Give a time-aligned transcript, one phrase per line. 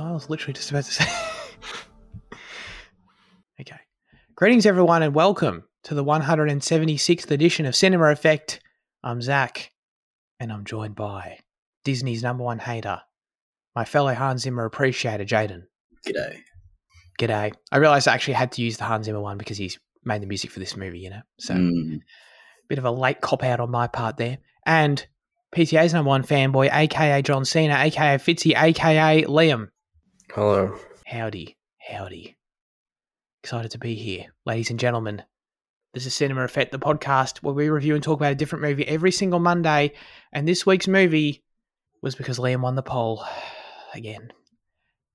[0.00, 1.04] I was literally just about to say.
[3.60, 3.80] okay.
[4.36, 8.60] Greetings, everyone, and welcome to the 176th edition of Cinema Effect.
[9.02, 9.72] I'm Zac,
[10.38, 11.38] and I'm joined by
[11.84, 13.00] Disney's number one hater,
[13.74, 15.62] my fellow Hans Zimmer appreciator, Jaden.
[16.06, 16.42] G'day.
[17.18, 17.52] G'day.
[17.72, 20.26] I realised I actually had to use the Hans Zimmer one because he's made the
[20.26, 21.22] music for this movie, you know?
[21.40, 22.00] So, Mm,
[22.68, 24.38] bit of a late cop out on my part there.
[24.64, 25.04] And
[25.56, 29.70] PTA's number one fanboy, aka John Cena, aka Fitzy, aka Liam.
[30.34, 30.78] Hello.
[31.06, 32.36] Howdy, howdy.
[33.42, 35.22] Excited to be here, ladies and gentlemen.
[35.94, 38.86] This is Cinema Effect, the podcast where we review and talk about a different movie
[38.86, 39.94] every single Monday.
[40.30, 41.42] And this week's movie
[42.02, 43.24] was because Liam won the poll
[43.94, 44.30] again.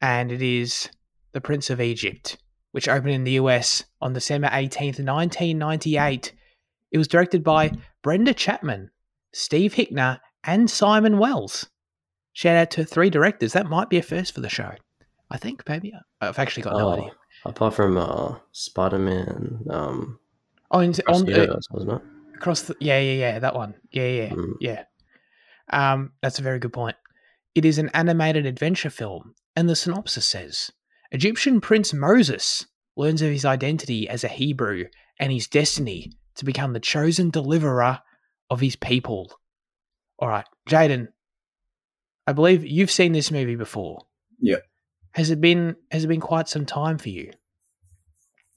[0.01, 0.89] And it is
[1.33, 2.39] The Prince of Egypt,
[2.71, 6.33] which opened in the US on December 18th, 1998.
[6.91, 8.89] It was directed by Brenda Chapman,
[9.31, 11.69] Steve Hickner, and Simon Wells.
[12.33, 13.53] Shout out to three directors.
[13.53, 14.73] That might be a first for the show.
[15.33, 15.91] I think, maybe.
[16.21, 17.11] I've actually got no Oh, idea.
[17.45, 20.19] apart from uh, Spider Man, um,
[20.71, 22.01] Oh, in, Across on, the uh, wasn't it?
[22.35, 24.53] across the yeah yeah yeah that one yeah yeah Mm.
[24.59, 24.83] yeah
[25.71, 26.97] um that's a very good point
[27.55, 30.71] it is an animated adventure film and the synopsis says
[31.11, 32.65] egyptian prince moses
[32.97, 34.85] learns of his identity as a hebrew
[35.19, 37.99] and his destiny to become the chosen deliverer
[38.49, 39.31] of his people
[40.19, 41.07] all right jaden
[42.27, 44.05] i believe you've seen this movie before
[44.41, 44.57] Yeah.
[45.13, 47.31] Has it been has it been quite some time for you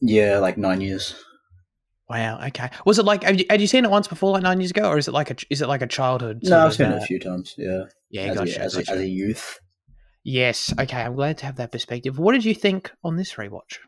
[0.00, 1.14] yeah, like nine years.
[2.08, 2.40] Wow.
[2.46, 2.70] Okay.
[2.84, 4.88] Was it like have you, had you seen it once before, like nine years ago,
[4.88, 6.40] or is it like a is it like a childhood?
[6.42, 7.54] No, I've seen uh, it a few times.
[7.58, 8.22] Yeah, Yeah.
[8.22, 8.60] as, Gotcha.
[8.60, 8.92] a, as, gotcha.
[8.92, 9.60] a, as a youth,
[10.22, 10.72] yes.
[10.78, 11.00] Okay.
[11.00, 12.18] I'm glad to have that perspective.
[12.18, 13.78] What did you think on this rewatch?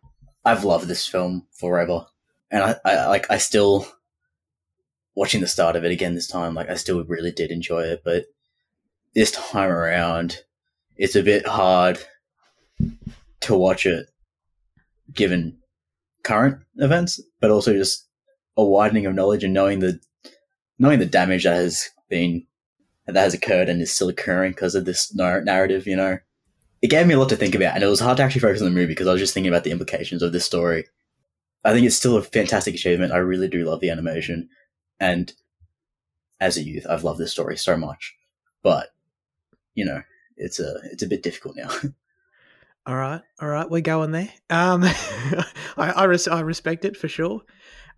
[0.44, 2.06] I've loved this film forever,
[2.50, 3.87] and I, I like I still
[5.15, 6.54] watching the start of it again this time.
[6.54, 8.25] Like I still really did enjoy it, but
[9.15, 10.38] this time around,
[10.97, 11.98] it's a bit hard
[13.41, 14.11] to watch it
[15.12, 15.59] given
[16.22, 18.06] current events, but also just
[18.56, 20.00] a widening of knowledge and knowing the
[20.78, 22.47] knowing the damage that has been
[23.06, 25.87] that has occurred and is still occurring because of this narrative.
[25.87, 26.19] You know,
[26.83, 28.61] it gave me a lot to think about, and it was hard to actually focus
[28.61, 30.84] on the movie because I was just thinking about the implications of this story.
[31.65, 33.12] I think it's still a fantastic achievement.
[33.12, 34.49] I really do love the animation,
[35.00, 35.33] and
[36.41, 38.15] as a youth, I've loved this story so much.
[38.62, 38.89] But
[39.75, 40.03] you know,
[40.37, 41.71] it's a it's a bit difficult now.
[42.88, 43.21] All right.
[43.43, 43.69] All right.
[43.69, 44.31] We're going there.
[44.49, 45.44] Um, I
[45.76, 47.43] I, res- I respect it for sure.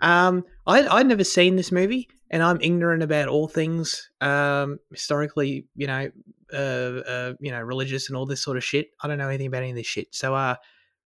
[0.01, 5.69] Um, I I'd never seen this movie, and I'm ignorant about all things um historically.
[5.77, 6.11] You know,
[6.53, 8.89] uh, uh, you know, religious and all this sort of shit.
[9.00, 10.12] I don't know anything about any of this shit.
[10.12, 10.56] So, uh,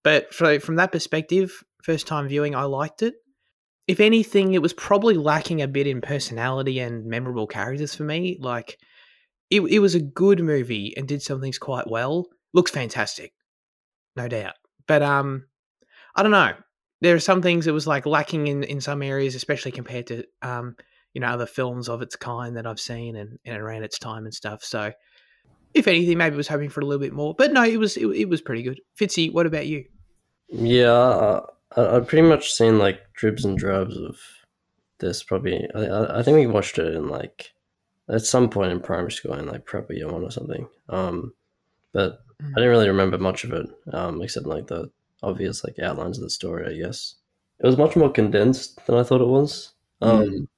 [0.01, 3.15] but for, from that perspective, first time viewing, I liked it.
[3.85, 8.37] If anything, it was probably lacking a bit in personality and memorable characters for me.
[8.39, 8.77] Like,
[9.49, 12.27] it it was a good movie and did some things quite well.
[12.53, 13.33] Looks fantastic,
[14.15, 14.53] no doubt.
[14.87, 15.45] But um,
[16.15, 16.53] I don't know.
[17.01, 20.23] There are some things that was like lacking in in some areas, especially compared to
[20.41, 20.75] um,
[21.13, 24.25] you know, other films of its kind that I've seen and, and around its time
[24.25, 24.63] and stuff.
[24.63, 24.91] So,
[25.73, 27.35] if anything, maybe I was hoping for a little bit more.
[27.37, 28.79] But no, it was it, it was pretty good.
[28.99, 29.85] Fitzy, what about you?
[30.49, 31.45] Yeah, uh,
[31.75, 34.17] I, I've pretty much seen like dribs and drabs of
[34.99, 35.23] this.
[35.23, 37.53] Probably, I, I I think we watched it in like
[38.09, 40.67] at some point in primary school in like prep year one or something.
[40.89, 41.33] Um,
[41.93, 46.17] but I didn't really remember much of it, um, except like the obvious like outlines
[46.17, 46.67] of the story.
[46.67, 47.15] I guess
[47.59, 49.71] it was much more condensed than I thought it was.
[50.01, 50.49] Um,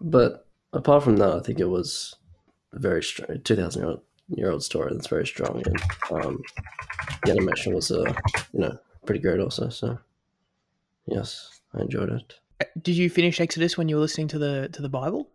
[0.00, 2.16] but apart from that, I think it was
[2.72, 6.42] a very strong two thousand year old year old story that's very strong, and um,
[7.24, 8.12] the animation was uh,
[8.52, 9.68] you know pretty great also.
[9.68, 9.98] So
[11.06, 12.34] yes, I enjoyed it.
[12.60, 15.28] Uh, Did you finish Exodus when you were listening to the to the Bible?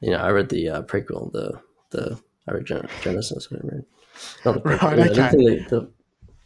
[0.00, 1.60] You know, I read the uh, prequel, the
[1.90, 2.66] the I read
[3.02, 3.48] Genesis.
[3.50, 3.84] I read
[4.44, 5.66] not the Right, yeah, okay.
[5.68, 5.90] the,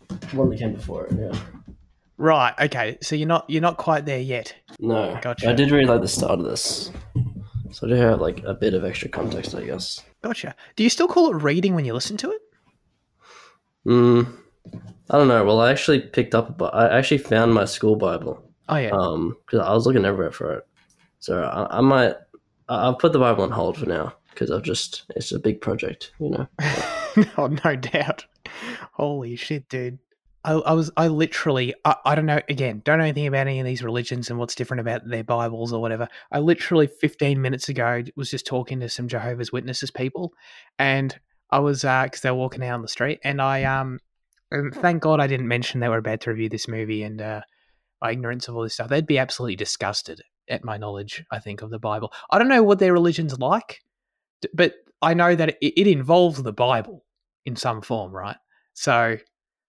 [0.09, 1.15] the one that came before it.
[1.19, 1.39] Yeah.
[2.17, 2.55] Right.
[2.61, 2.99] Okay.
[3.03, 4.55] So you're not you're not quite there yet.
[4.79, 5.49] No, Gotcha.
[5.51, 6.91] I did really like the start of this,
[7.73, 10.01] so I do have like a bit of extra context, I guess.
[10.23, 10.55] Gotcha.
[10.77, 12.41] Do you still call it reading when you listen to it?
[13.87, 14.33] Mm,
[15.11, 15.45] I don't know.
[15.45, 18.43] Well, I actually picked up, I actually found my school Bible.
[18.69, 18.91] Oh yeah.
[18.91, 20.67] Um, because I was looking everywhere for it,
[21.19, 22.15] so I, I might.
[22.69, 26.13] I'll put the Bible on hold for now because I've just it's a big project,
[26.19, 26.49] you know.
[27.39, 28.27] oh, no doubt.
[28.93, 29.99] Holy shit, dude.
[30.45, 33.61] I, I was, I literally, I, I don't know, again, don't know anything about any
[33.61, 36.07] of these religions and what's different about their Bibles or whatever.
[36.31, 40.35] I literally 15 minutes ago was just talking to some Jehovah's Witnesses people
[40.79, 41.19] and
[41.51, 44.01] I was, uh, because they were walking down the street and I, um,
[44.51, 47.41] and thank God I didn't mention they were about to review this movie and, uh,
[48.03, 48.91] my ignorance of all this stuff.
[48.91, 52.13] They'd be absolutely disgusted at my knowledge, I think, of the Bible.
[52.31, 53.81] I don't know what their religion's like,
[54.53, 57.05] but I know that it, it involves the Bible
[57.45, 58.37] in some form, right?
[58.73, 58.93] So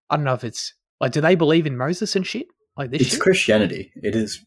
[0.10, 2.48] I don't know if it's like, do they believe in Moses and shit
[2.78, 3.02] like this?
[3.02, 3.20] It's shit?
[3.20, 3.92] Christianity.
[4.02, 4.44] It is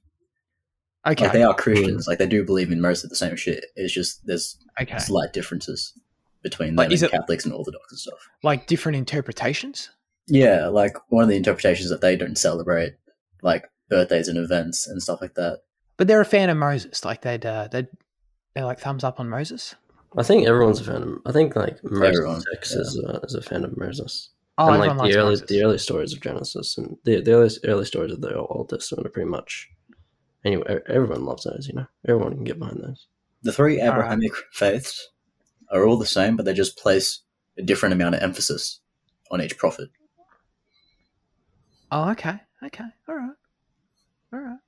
[1.07, 2.07] okay, like they are Christians.
[2.07, 3.67] Like they do believe in most of the same shit.
[3.77, 5.93] It's just there's okay, slight differences
[6.43, 8.19] between Like, them is and it- Catholics and Orthodox and stuff.
[8.43, 9.91] like different interpretations.
[10.27, 12.95] Yeah, like one of the interpretations that they don't celebrate
[13.43, 15.61] like birthdays and events and stuff like that.
[15.97, 17.05] But they're a fan of Moses.
[17.05, 17.89] Like they'd uh, they'd
[18.55, 19.75] they're like thumbs up on Moses.
[20.17, 21.19] I think everyone's a fan of.
[21.27, 22.81] I think like most Everyone, sex yeah.
[22.81, 24.31] is a, is a fan of Moses.
[24.57, 25.49] Oh, and like the early Moses.
[25.49, 29.07] the early stories of Genesis and the the early, early stories of the Old Testament
[29.07, 29.69] are pretty much.
[30.45, 31.69] Anyway, everyone loves those.
[31.69, 33.07] You know, everyone can get behind those.
[33.43, 33.95] The three All right.
[33.95, 35.11] Abrahamic faiths
[35.71, 37.21] are all the same, but they just place
[37.59, 38.81] a different amount of emphasis
[39.31, 39.91] on each prophet.
[41.91, 43.31] Oh, okay, okay, all right,
[44.33, 44.59] all right.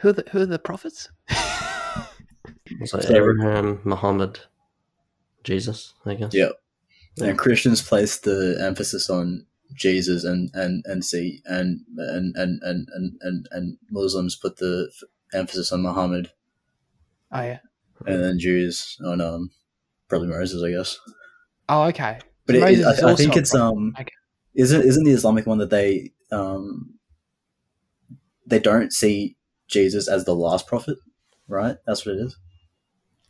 [0.00, 1.08] Who are the who are the prophets?
[2.80, 4.40] It's like So- Abraham, Muhammad,
[5.44, 5.94] Jesus.
[6.04, 6.34] I guess.
[6.34, 6.50] Yeah.
[7.16, 7.28] Yeah.
[7.28, 12.88] And Christians place the emphasis on Jesus and and and see and and and and
[12.94, 14.90] and, and, and Muslims put the
[15.34, 16.30] emphasis on Muhammad,
[17.32, 17.58] oh yeah.
[18.06, 19.50] and then Jews on um
[20.08, 20.98] probably Moses, I guess.
[21.68, 22.18] Oh okay.
[22.46, 24.12] But it, Moses I, I think it's um Okay.
[24.54, 26.94] isn't isn't the Islamic one that they um
[28.46, 29.36] they don't see
[29.66, 30.96] Jesus as the last prophet,
[31.46, 31.76] right?
[31.86, 32.36] That's what it is.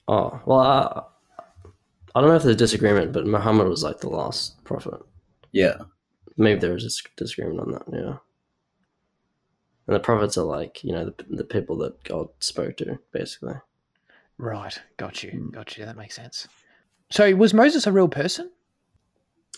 [0.09, 1.03] Oh well, I,
[2.15, 4.95] I don't know if there's disagreement, but Muhammad was like the last prophet.
[5.53, 5.77] Yeah,
[6.37, 7.83] Maybe there was dis- disagreement on that.
[7.93, 8.17] Yeah.
[9.87, 13.55] And the prophets are like you know the, the people that God spoke to, basically.
[14.39, 15.51] Right, got you, Hmm.
[15.51, 15.85] got you.
[15.85, 16.47] That makes sense.
[17.11, 18.51] So was Moses a real person?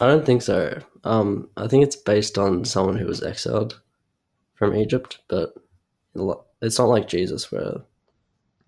[0.01, 0.79] I don't think so.
[1.05, 3.81] Um, I think it's based on someone who was exiled
[4.55, 5.53] from Egypt, but
[6.63, 7.75] it's not like Jesus, where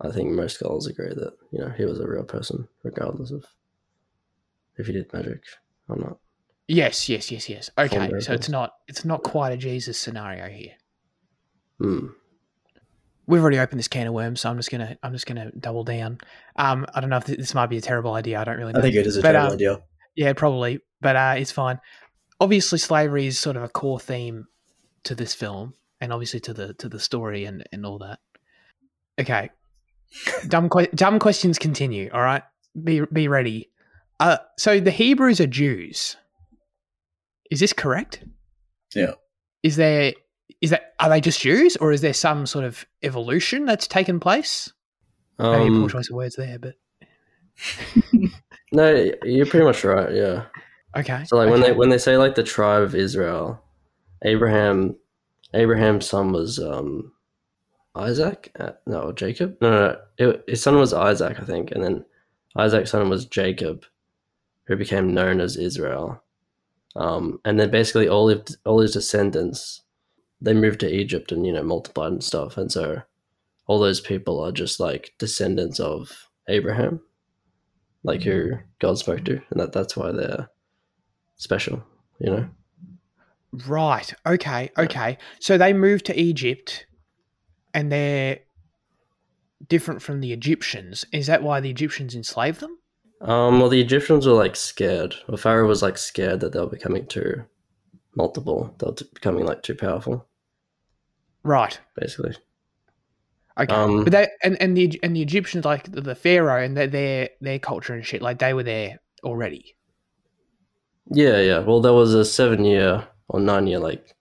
[0.03, 3.45] I think most scholars agree that you know he was a real person, regardless of
[4.77, 5.43] if he did magic
[5.87, 6.17] or not.
[6.67, 7.69] Yes, yes, yes, yes.
[7.77, 10.73] Okay, so it's not it's not quite a Jesus scenario here.
[11.79, 12.07] Hmm.
[13.25, 15.83] We've already opened this can of worms, so I'm just gonna I'm just gonna double
[15.83, 16.19] down.
[16.55, 18.39] Um, I don't know if th- this might be a terrible idea.
[18.39, 18.79] I don't really know.
[18.79, 19.81] I think it is a But, terrible um, idea.
[20.15, 21.79] Yeah, probably, but uh, it's fine.
[22.39, 24.47] Obviously, slavery is sort of a core theme
[25.03, 28.19] to this film, and obviously to the to the story and and all that.
[29.19, 29.49] Okay,
[30.47, 32.09] dumb que- dumb questions continue.
[32.13, 32.43] All right,
[32.83, 33.69] be be ready.
[34.19, 36.15] Uh, so the Hebrews are Jews.
[37.51, 38.23] Is this correct?
[38.95, 39.13] Yeah.
[39.63, 40.13] Is there
[40.61, 44.19] is that are they just Jews, or is there some sort of evolution that's taken
[44.19, 44.71] place?
[45.39, 46.75] Maybe a poor Um, choice of words there, but
[48.71, 50.13] no, you're pretty much right.
[50.13, 50.45] Yeah.
[50.97, 51.23] okay.
[51.25, 53.63] So like when they when they say like the tribe of Israel,
[54.23, 54.95] Abraham,
[55.53, 57.12] Abraham's son was um,
[57.95, 58.51] Isaac.
[58.59, 59.57] Uh, no, Jacob.
[59.61, 60.29] No, no, no.
[60.29, 62.05] It, his son was Isaac, I think, and then
[62.55, 63.85] Isaac's son was Jacob,
[64.65, 66.23] who became known as Israel.
[66.95, 69.81] Um, and then basically all of all his descendants,
[70.41, 73.01] they moved to Egypt and you know multiplied and stuff, and so
[73.65, 77.01] all those people are just like descendants of Abraham,
[78.03, 80.49] like who God spoke to, and that that's why they're
[81.37, 81.83] special,
[82.19, 82.49] you know.
[83.67, 84.13] Right.
[84.25, 84.71] Okay.
[84.77, 85.17] Okay.
[85.39, 86.85] So they moved to Egypt
[87.73, 88.39] and they're
[89.67, 91.05] different from the Egyptians.
[91.11, 92.77] Is that why the Egyptians enslaved them?
[93.21, 96.67] Um, well, the Egyptians were like scared, or Pharaoh was like scared that they were
[96.67, 97.43] becoming too
[98.15, 100.27] multiple, they were t- becoming like too powerful,
[101.43, 101.79] Right.
[101.95, 102.35] basically.
[103.57, 103.73] Okay.
[103.73, 106.87] Um, but they and, and the and the Egyptians like the, the Pharaoh and their,
[106.87, 109.75] their their culture and shit like they were there already.
[111.11, 111.59] Yeah, yeah.
[111.59, 114.15] Well, there was a seven year or nine year like,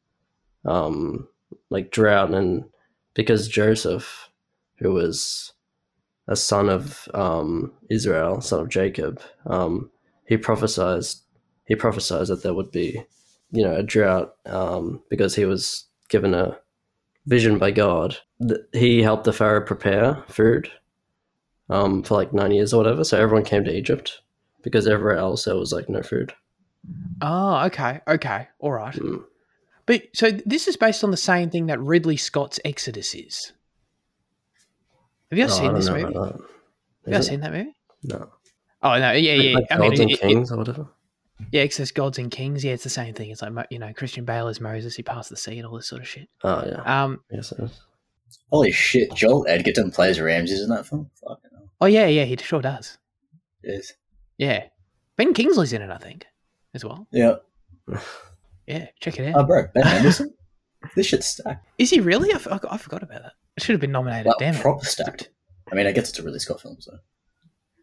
[0.64, 1.28] um,
[1.70, 2.64] like drought, and
[3.14, 4.30] because Joseph,
[4.76, 5.52] who was
[6.28, 9.90] a son of um Israel, son of Jacob, um,
[10.26, 11.04] he prophesied
[11.66, 13.04] he prophesied that there would be,
[13.50, 16.58] you know, a drought, um, because he was given a
[17.26, 18.18] vision by God.
[18.72, 20.70] He helped the Pharaoh prepare food,
[21.70, 23.04] um, for like nine years or whatever.
[23.04, 24.20] So everyone came to Egypt
[24.62, 26.32] because everywhere else there was like no food.
[27.20, 28.00] Oh, okay.
[28.08, 28.48] Okay.
[28.58, 28.94] All right.
[28.94, 29.24] Mm.
[29.92, 33.52] But so this is based on the same thing that Ridley Scott's Exodus is.
[35.30, 36.02] Have you ever Oh, seen this movie?
[36.14, 36.40] Have
[37.06, 37.74] you ever seen that movie?
[38.04, 38.30] No.
[38.82, 39.54] Oh no, yeah, yeah.
[39.56, 40.86] Like I mean, Gods and it- it- Kings or whatever.
[41.50, 42.64] yeah, Exodus, Gods and Kings.
[42.64, 43.28] Yeah, it's the same thing.
[43.30, 44.96] It's like you know, Christian Bale is Moses.
[44.96, 46.26] He passed the sea and all this sort of shit.
[46.42, 47.02] Oh yeah.
[47.04, 47.20] Um.
[47.30, 47.78] yes, it is.
[48.50, 51.10] Holy shit, Joel Edgerton plays Ramses in that film?
[51.22, 51.68] Fucking hell.
[51.82, 52.24] Oh yeah, yeah.
[52.24, 52.96] He sure does.
[53.62, 53.92] Yes.
[54.38, 54.64] Yeah.
[55.16, 56.24] Ben Kingsley's in it, I think,
[56.72, 57.06] as well.
[57.12, 57.34] Yeah.
[58.72, 59.42] Yeah, check it out.
[59.42, 60.32] Oh, bro, Ben Anderson?
[60.96, 61.66] this shit's stacked.
[61.78, 62.32] is he really?
[62.32, 63.32] I, f- I got- I forgot about that.
[63.56, 64.26] It should have been nominated.
[64.26, 64.60] Like, Damn it.
[64.62, 65.30] proper stacked.
[65.70, 66.92] I mean, I guess it's a Ridley Scott film, so.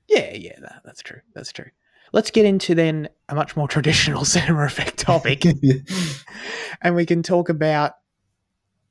[0.08, 0.60] Yeah, yeah.
[0.60, 1.20] That, that's true.
[1.36, 1.68] That's true.
[2.12, 5.46] let's get into then a much more traditional cinema effect topic,
[6.82, 7.94] and we can talk about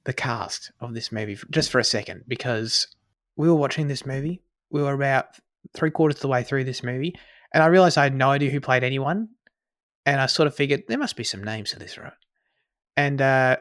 [0.04, 2.86] the cast of this movie just for a second because
[3.36, 4.40] we were watching this movie.
[4.70, 5.26] We were about
[5.74, 7.14] three quarters of the way through this movie,
[7.52, 9.28] and I realized I had no idea who played anyone.
[10.08, 12.14] And I sort of figured there must be some names to this, right?
[12.96, 13.58] And uh,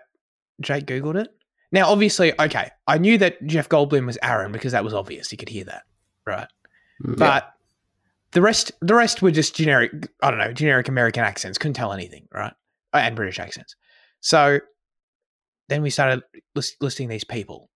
[0.61, 1.27] Jake Googled it.
[1.73, 5.29] Now, obviously, okay, I knew that Jeff Goldblum was Aaron because that was obvious.
[5.29, 5.83] You could hear that,
[6.25, 6.47] right?
[7.05, 7.17] Mm.
[7.17, 7.51] But
[8.31, 9.91] the rest, the rest were just generic.
[10.23, 11.57] I don't know, generic American accents.
[11.57, 12.53] Couldn't tell anything, right?
[12.93, 13.75] Uh, And British accents.
[14.21, 14.59] So
[15.67, 16.23] then we started
[16.55, 17.69] list, listing these people,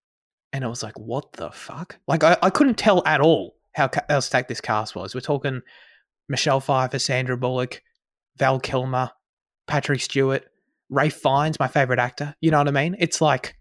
[0.54, 2.00] and it was like, what the fuck?
[2.08, 5.13] Like I, I couldn't tell at all how ca- how stacked this cast was.
[5.13, 5.62] We're talking
[6.30, 7.82] Michelle Pfeiffer, Sandra Bullock,
[8.38, 9.11] Val Kilmer,
[9.67, 10.45] Patrick Stewart,
[10.89, 12.35] Ralph Fiennes, my favorite actor.
[12.41, 12.95] You know what I mean?
[13.00, 13.55] It's like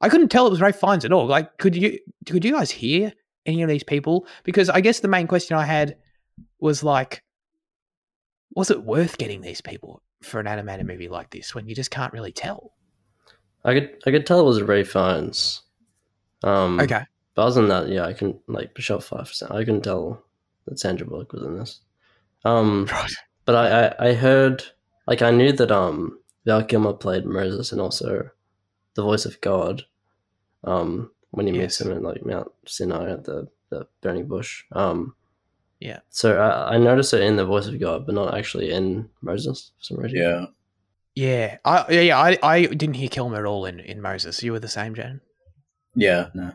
[0.00, 1.26] I couldn't tell it was Ralph Fiennes at all.
[1.26, 3.12] Like, could you could you guys hear
[3.46, 4.26] any of these people?
[4.44, 5.96] Because I guess the main question I had
[6.58, 7.22] was like,
[8.54, 11.90] was it worth getting these people for an animated movie like this when you just
[11.90, 12.72] can't really tell?
[13.64, 15.62] I could I could tell it was Ralph Fiennes.
[16.42, 19.46] Um, Okay, But other than that, yeah, I can like Michelle Pfeiffer.
[19.52, 20.24] I can tell
[20.66, 21.80] that Sandra Bullock was in this.
[22.44, 23.12] Um, right.
[23.44, 24.62] But I, I I heard
[25.06, 28.30] like I knew that um Val Kilmer played Moses and also
[28.94, 29.84] the voice of God.
[30.64, 34.64] Um, when he meets him in like Mount Sinai at the the burning bush.
[34.72, 35.14] Um,
[35.80, 36.00] Yeah.
[36.10, 39.72] So I, I noticed it in the voice of God, but not actually in Moses
[39.78, 40.18] for some reason.
[40.18, 40.46] yeah.
[41.14, 44.42] Yeah, I yeah, yeah I, I didn't hear Kilmer at all in, in Moses.
[44.42, 45.20] You were the same, Jen.
[45.94, 46.28] Yeah.
[46.34, 46.52] No.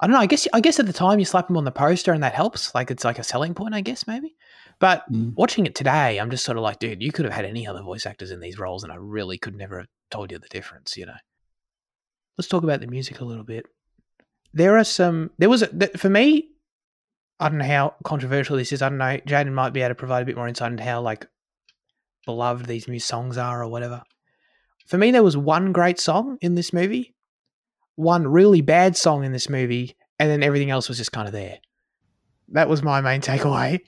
[0.00, 0.20] I don't know.
[0.20, 2.34] I guess I guess at the time you slap him on the poster and that
[2.34, 2.74] helps.
[2.74, 4.34] Like it's like a selling point, I guess maybe.
[4.78, 5.34] But Mm.
[5.36, 7.82] watching it today, I'm just sort of like, dude, you could have had any other
[7.82, 10.96] voice actors in these roles, and I really could never have told you the difference.
[10.96, 11.16] You know.
[12.36, 13.66] Let's talk about the music a little bit.
[14.52, 15.30] There are some.
[15.38, 16.50] There was a, for me.
[17.38, 18.80] I don't know how controversial this is.
[18.80, 19.18] I don't know.
[19.26, 21.26] Jaden might be able to provide a bit more insight into how like
[22.24, 24.02] beloved these new songs are or whatever.
[24.86, 27.14] For me, there was one great song in this movie,
[27.96, 31.32] one really bad song in this movie, and then everything else was just kind of
[31.32, 31.58] there.
[32.48, 33.80] That was my main takeaway.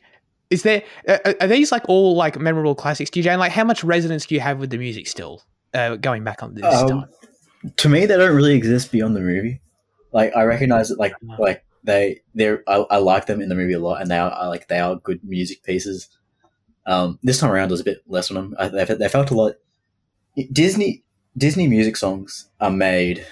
[0.51, 3.11] Is there are, are these like all like memorable classics?
[3.11, 5.43] Do you Jane like how much resonance do you have with the music still?
[5.75, 7.09] Uh, going back on this Um, time,
[7.77, 9.61] to me, they don't really exist beyond the movie.
[10.13, 13.75] Like I recognize it, like like they they're I, I like them in the movie
[13.75, 16.09] a lot, and they are I like they are good music pieces.
[16.87, 18.55] Um, this time around was a bit less on them.
[18.59, 19.57] I, they, they felt a lot.
[20.51, 21.05] Disney
[21.37, 23.27] Disney music songs are made,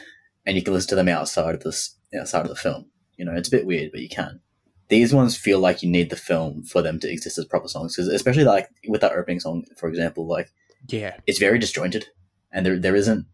[0.44, 2.87] and you can listen to them outside of this outside of the film.
[3.16, 4.40] You know, it's a bit weird, but you can.
[4.88, 7.97] These ones feel like you need the film for them to exist as proper songs,
[7.97, 10.50] because especially like with that opening song, for example, like
[10.88, 12.07] yeah, it's very disjointed
[12.52, 13.26] and there there isn't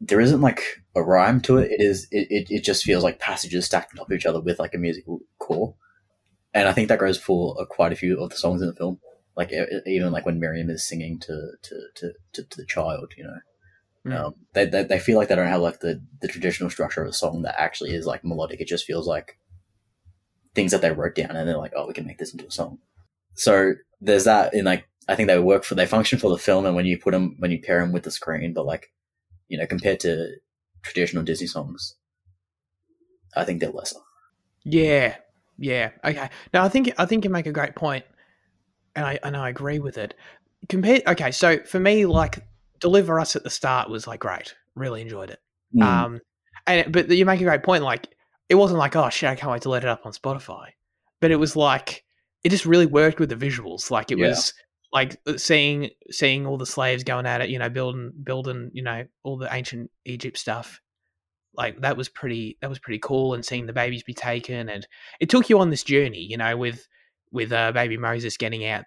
[0.00, 0.62] there isn't like
[0.94, 1.70] a rhyme to it.
[1.70, 4.40] It is it, it, it just feels like passages stacked on top of each other
[4.40, 5.74] with like a musical core.
[6.54, 8.74] And I think that goes for uh, quite a few of the songs in the
[8.74, 8.98] film.
[9.36, 9.52] Like
[9.86, 13.38] even like when Miriam is singing to to, to, to, to the child, you know,
[14.06, 14.14] Mm.
[14.16, 17.08] um, they, they they feel like they don't have like the, the traditional structure of
[17.08, 18.60] a song that actually is like melodic.
[18.60, 19.38] It just feels like
[20.54, 22.50] things that they wrote down and they're like, oh, we can make this into a
[22.50, 22.78] song.
[23.34, 26.66] So there's that in like I think they work for they function for the film
[26.66, 28.90] and when you put them when you pair them with the screen, but like
[29.48, 30.36] you know compared to
[30.82, 31.96] traditional Disney songs,
[33.36, 33.98] I think they're lesser.
[34.64, 35.16] yeah,
[35.58, 35.90] yeah.
[36.04, 38.04] Okay, no, I think I think you make a great point,
[38.94, 40.14] and I and I agree with it.
[40.68, 42.44] Compared, okay, so for me, like
[42.80, 45.40] Deliver Us at the start was like great, really enjoyed it.
[45.74, 45.82] Mm.
[45.82, 46.20] Um,
[46.66, 47.82] and but you make a great point.
[47.82, 48.08] Like,
[48.48, 50.68] it wasn't like, oh shit, I can't wait to let it up on Spotify.
[51.20, 52.04] But it was like,
[52.44, 53.90] it just really worked with the visuals.
[53.90, 54.28] Like, it Yeah.
[54.28, 54.54] was
[54.92, 57.50] like uh, seeing seeing all the slaves going at it.
[57.50, 58.70] You know, building building.
[58.72, 60.80] You know, all the ancient Egypt stuff.
[61.54, 62.56] Like that was pretty.
[62.62, 63.34] That was pretty cool.
[63.34, 64.86] And seeing the babies be taken, and
[65.20, 66.20] it took you on this journey.
[66.20, 66.86] You know, with
[67.32, 68.84] with uh, baby Moses getting out.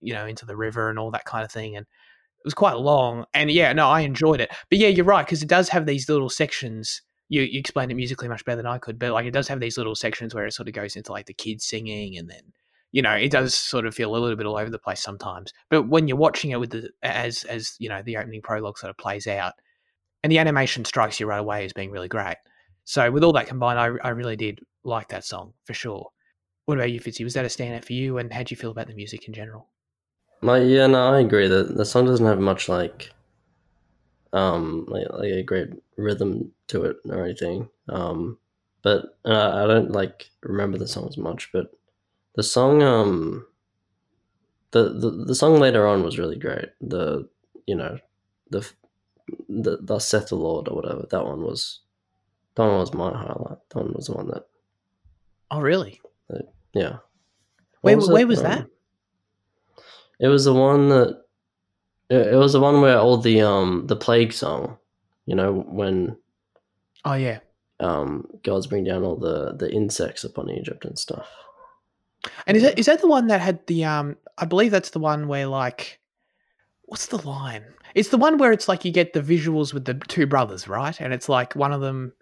[0.00, 2.76] You know, into the river and all that kind of thing, and it was quite
[2.76, 5.86] long and yeah no i enjoyed it but yeah you're right because it does have
[5.86, 9.26] these little sections you, you explained it musically much better than i could but like
[9.26, 11.64] it does have these little sections where it sort of goes into like the kids
[11.64, 12.42] singing and then
[12.94, 15.52] you know it does sort of feel a little bit all over the place sometimes.
[15.68, 18.90] But when you're watching it with the as as you know the opening prologue sort
[18.90, 19.54] of plays out
[20.22, 22.36] and the animation strikes you right away as being really great.
[22.84, 26.08] So with all that combined i, I really did like that song for sure.
[26.66, 27.24] What about you fitzy?
[27.24, 29.68] Was that a standout for you and how'd you feel about the music in general?
[30.40, 33.12] My yeah, no, I agree that the song doesn't have much like,
[34.34, 37.68] um, like, like a great rhythm to it or anything.
[37.88, 38.38] Um,
[38.82, 41.72] but and I, don't like remember the songs much, but
[42.34, 43.46] the song, um,
[44.72, 46.68] the, the the song later on was really great.
[46.80, 47.28] The
[47.66, 47.98] you know,
[48.50, 48.68] the
[49.48, 51.06] the thus saith the Lord or whatever.
[51.10, 51.80] That one was,
[52.56, 53.58] that one was my highlight.
[53.70, 54.44] That one was the one that
[55.50, 56.00] oh really
[56.74, 56.96] yeah.
[57.82, 58.66] Where- What where was Um, that?
[60.20, 61.23] It was the one that
[62.14, 64.78] it, it was the one where all the um the plague song,
[65.26, 66.16] you know, when
[67.04, 67.40] Oh yeah.
[67.80, 71.26] um gods bring down all the the insects upon Egypt and stuff.
[72.46, 74.16] And is that is that the one that had the um?
[74.38, 76.00] I believe that's the one where like,
[76.86, 77.64] what's the line?
[77.94, 80.98] It's the one where it's like you get the visuals with the two brothers, right?
[81.00, 82.12] And it's like one of them,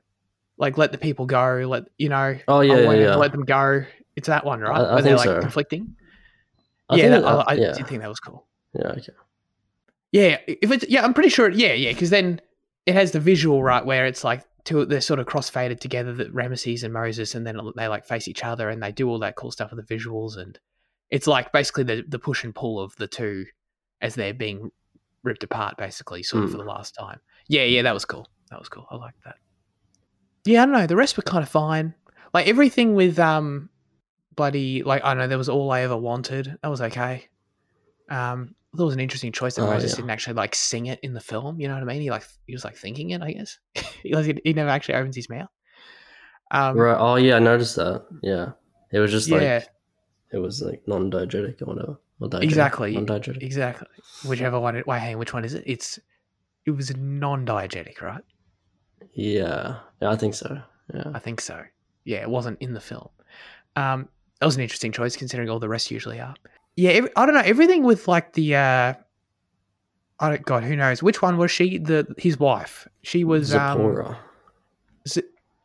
[0.58, 3.16] like let the people go, let you know, Oh yeah, yeah, let, yeah.
[3.16, 3.84] let them go.
[4.16, 4.80] It's that one, right?
[4.80, 5.40] I- I where they're like so.
[5.40, 5.96] conflicting.
[6.90, 8.44] I yeah, think that, I, I yeah, did think that was cool.
[8.74, 9.12] yeah, okay.
[10.12, 11.50] Yeah, if it's yeah, I'm pretty sure.
[11.50, 12.40] Yeah, yeah, because then
[12.86, 16.12] it has the visual right where it's like two they're sort of cross faded together,
[16.14, 19.18] that Ramesses and Moses, and then they like face each other and they do all
[19.20, 20.58] that cool stuff with the visuals, and
[21.10, 23.46] it's like basically the the push and pull of the two
[24.00, 24.70] as they're being
[25.22, 26.56] ripped apart, basically, sort of Hmm.
[26.56, 27.20] for the last time.
[27.48, 28.28] Yeah, yeah, that was cool.
[28.50, 28.86] That was cool.
[28.90, 29.36] I like that.
[30.44, 30.86] Yeah, I don't know.
[30.86, 31.94] The rest were kind of fine.
[32.34, 33.70] Like everything with um,
[34.34, 35.28] bloody like I don't know.
[35.28, 36.58] There was all I ever wanted.
[36.62, 37.28] That was okay.
[38.10, 39.96] Um, that was an interesting choice that Oh, Moses yeah.
[39.96, 41.60] didn't actually like sing it in the film.
[41.60, 42.00] You know what I mean?
[42.00, 43.20] He like he was like thinking it.
[43.22, 43.58] I guess
[44.02, 45.48] he, like, he never actually opens his mouth.
[46.50, 46.96] Um, Right.
[46.98, 48.04] Oh yeah, I noticed that.
[48.22, 48.52] Yeah.
[48.92, 49.36] It was just Yeah.
[49.60, 49.68] like
[50.32, 51.98] it was like non-diegetic or whatever.
[52.20, 52.42] Or diegetic.
[52.44, 52.92] Exactly.
[52.94, 53.42] Non-diegetic.
[53.42, 53.88] exactly.
[54.26, 54.76] Whichever one.
[54.76, 55.18] It, wait, hang.
[55.18, 55.64] Which one is it?
[55.66, 55.98] It's
[56.64, 58.22] it was non-diegetic, right?
[59.14, 59.78] Yeah.
[60.00, 60.60] Yeah, I think so.
[60.94, 61.04] Yeah.
[61.14, 61.62] I think so.
[62.04, 63.08] Yeah, it wasn't in the film.
[63.76, 64.08] Um,
[64.40, 66.34] that was an interesting choice considering all the rest usually are.
[66.76, 67.42] Yeah, every, I don't know.
[67.44, 68.94] Everything with like the, uh,
[70.20, 71.02] I don't, God, who knows?
[71.02, 71.78] Which one was she?
[71.78, 72.86] The his wife.
[73.02, 74.18] She was um, Zipporah.
[75.08, 75.22] Z-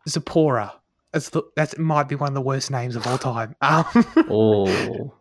[0.10, 0.74] Zipporah.
[1.14, 3.56] That's the, that might be one of the worst names of all time.
[3.62, 3.86] Um,
[4.30, 5.14] Oh.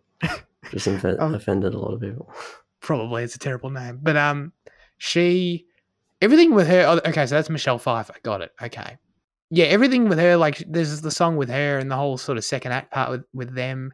[0.70, 2.32] Just infe- Um, offended a lot of people.
[2.80, 4.52] probably it's a terrible name, but um,
[4.98, 5.66] she,
[6.20, 6.84] everything with her.
[6.86, 8.14] oh, Okay, so that's Michelle Pfeiffer.
[8.22, 8.52] Got it.
[8.60, 8.96] Okay.
[9.50, 12.44] Yeah, everything with her, like there's the song with her and the whole sort of
[12.44, 13.92] second act part with with them.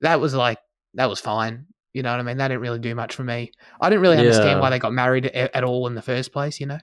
[0.00, 0.58] That was like
[0.94, 1.66] that was fine.
[1.92, 2.38] You know what I mean?
[2.38, 3.52] That didn't really do much for me.
[3.80, 4.60] I didn't really understand Yeah.
[4.60, 6.58] why they got married a- at all in the first place.
[6.60, 6.78] You know?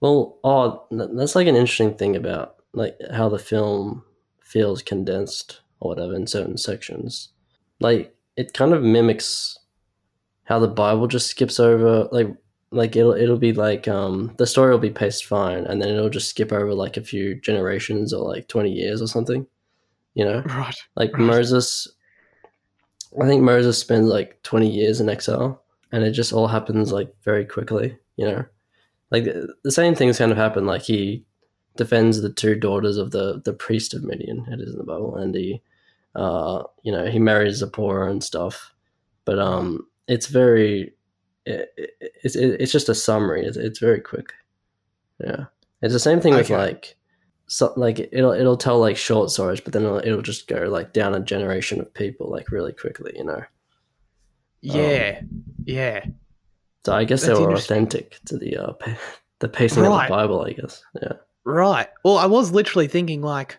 [0.00, 4.04] Well, oh, that's like an interesting thing about like how the film
[4.40, 7.28] feels condensed or whatever in certain sections.
[7.80, 9.58] Like it kind of mimics
[10.44, 12.28] how the Bible just skips over like
[12.70, 16.10] like it'll it'll be like um the story will be paced fine and then it'll
[16.10, 19.46] just skip over like a few generations or like 20 years or something.
[20.14, 20.42] You know?
[20.46, 20.74] Right.
[20.96, 21.22] Like Right.
[21.22, 21.88] Moses
[23.20, 27.14] I think Moses spends like 20 years in exile and it just all happens like
[27.22, 28.44] very quickly, you know?
[29.10, 31.24] Like the, same things kind of happen like he
[31.76, 35.16] defends the two daughters of the the priest of Midian, it is in the Bible,
[35.16, 35.62] and he
[36.14, 38.74] uh you know, he marries Zipporah and stuff.
[39.24, 40.92] But um it's very
[41.46, 41.90] it, it,
[42.22, 43.46] it's it's just a summary.
[43.46, 44.34] It's, it's very quick.
[45.24, 45.46] Yeah.
[45.80, 46.97] It's the same thing with like
[47.48, 50.92] so like it'll it'll tell like short stories, but then it'll, it'll just go like
[50.92, 53.42] down a generation of people like really quickly, you know.
[54.60, 55.20] Yeah.
[55.64, 56.04] yeah.
[56.84, 58.96] So I guess That's they were authentic to the uh, pa-
[59.40, 60.82] the pacing of the Bible, I guess.
[61.00, 61.12] Yeah.
[61.44, 61.88] Right.
[62.04, 63.58] Well, I was literally thinking like.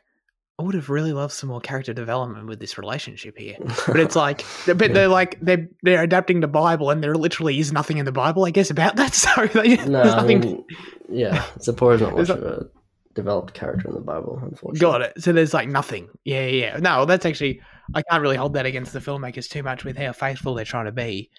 [0.57, 3.55] I would have really loved some more character development with this relationship here.
[3.87, 4.87] But it's like, but Yeah.
[4.89, 8.43] they're like they're they're adapting the Bible, and there literally is nothing in the Bible,
[8.43, 9.13] I guess, about that.
[9.15, 10.39] So they, No, there's I nothing.
[10.41, 10.65] mean,
[11.07, 12.67] yeah, Zipporah's not much of a
[13.15, 14.79] developed character in the Bible, unfortunately.
[14.79, 15.21] got it.
[15.21, 16.09] So there's like nothing.
[16.23, 16.73] Yeah, yeah.
[16.73, 16.77] yeah.
[16.77, 17.61] No, that's actually
[17.93, 20.85] I can't really hold that against the filmmakers too much with how faithful they're trying
[20.85, 21.29] to be.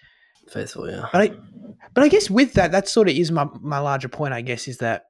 [0.48, 1.06] Faithful, yeah.
[1.12, 1.34] But I,
[1.94, 4.34] but I guess with that, that sort of is my my larger point.
[4.34, 5.04] I guess is that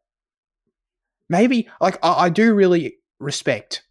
[1.29, 3.83] maybe like I, I do really respect,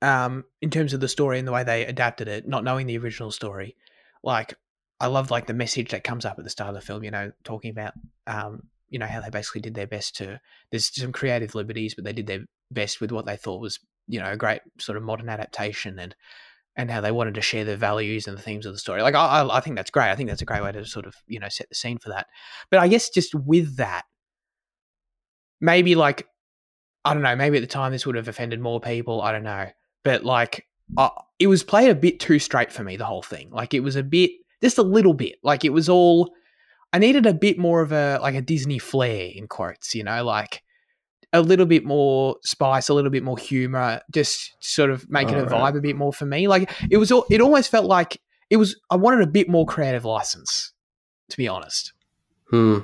[0.00, 2.98] um, in terms of the story and the way they adapted it, not knowing the
[2.98, 3.76] original story.
[4.22, 4.54] Like
[5.00, 7.04] I love like the message that comes up at the start of the film.
[7.04, 7.92] You know, talking about
[8.26, 8.62] um,
[8.92, 10.38] you know how they basically did their best to.
[10.70, 14.20] There's some creative liberties, but they did their best with what they thought was you
[14.20, 16.14] know a great sort of modern adaptation and
[16.76, 19.02] and how they wanted to share the values and the themes of the story.
[19.02, 20.10] Like I, I, think that's great.
[20.10, 22.10] I think that's a great way to sort of you know set the scene for
[22.10, 22.26] that.
[22.70, 24.04] But I guess just with that,
[25.60, 26.26] maybe like
[27.04, 27.36] I don't know.
[27.36, 29.22] Maybe at the time this would have offended more people.
[29.22, 29.68] I don't know.
[30.04, 30.66] But like
[30.98, 32.96] uh, it was played a bit too straight for me.
[32.96, 35.36] The whole thing, like it was a bit, just a little bit.
[35.42, 36.34] Like it was all.
[36.92, 39.94] I needed a bit more of a like a Disney flair in quotes.
[39.94, 40.62] You know, like
[41.32, 45.44] a little bit more spice, a little bit more humor, just sort of making a
[45.44, 45.74] Alright.
[45.74, 46.46] vibe a bit more for me.
[46.46, 48.76] Like it was, all, it almost felt like it was.
[48.90, 50.72] I wanted a bit more creative license,
[51.30, 51.94] to be honest.
[52.50, 52.80] Hmm.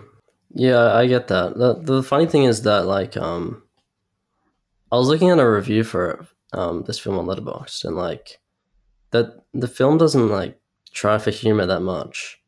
[0.55, 1.59] Yeah, I get that.
[1.59, 3.63] The, the funny thing is that, like, um,
[4.91, 8.41] I was looking at a review for um this film on Letterboxd, and like,
[9.11, 10.59] that the film doesn't like
[10.95, 12.41] try for humor that much,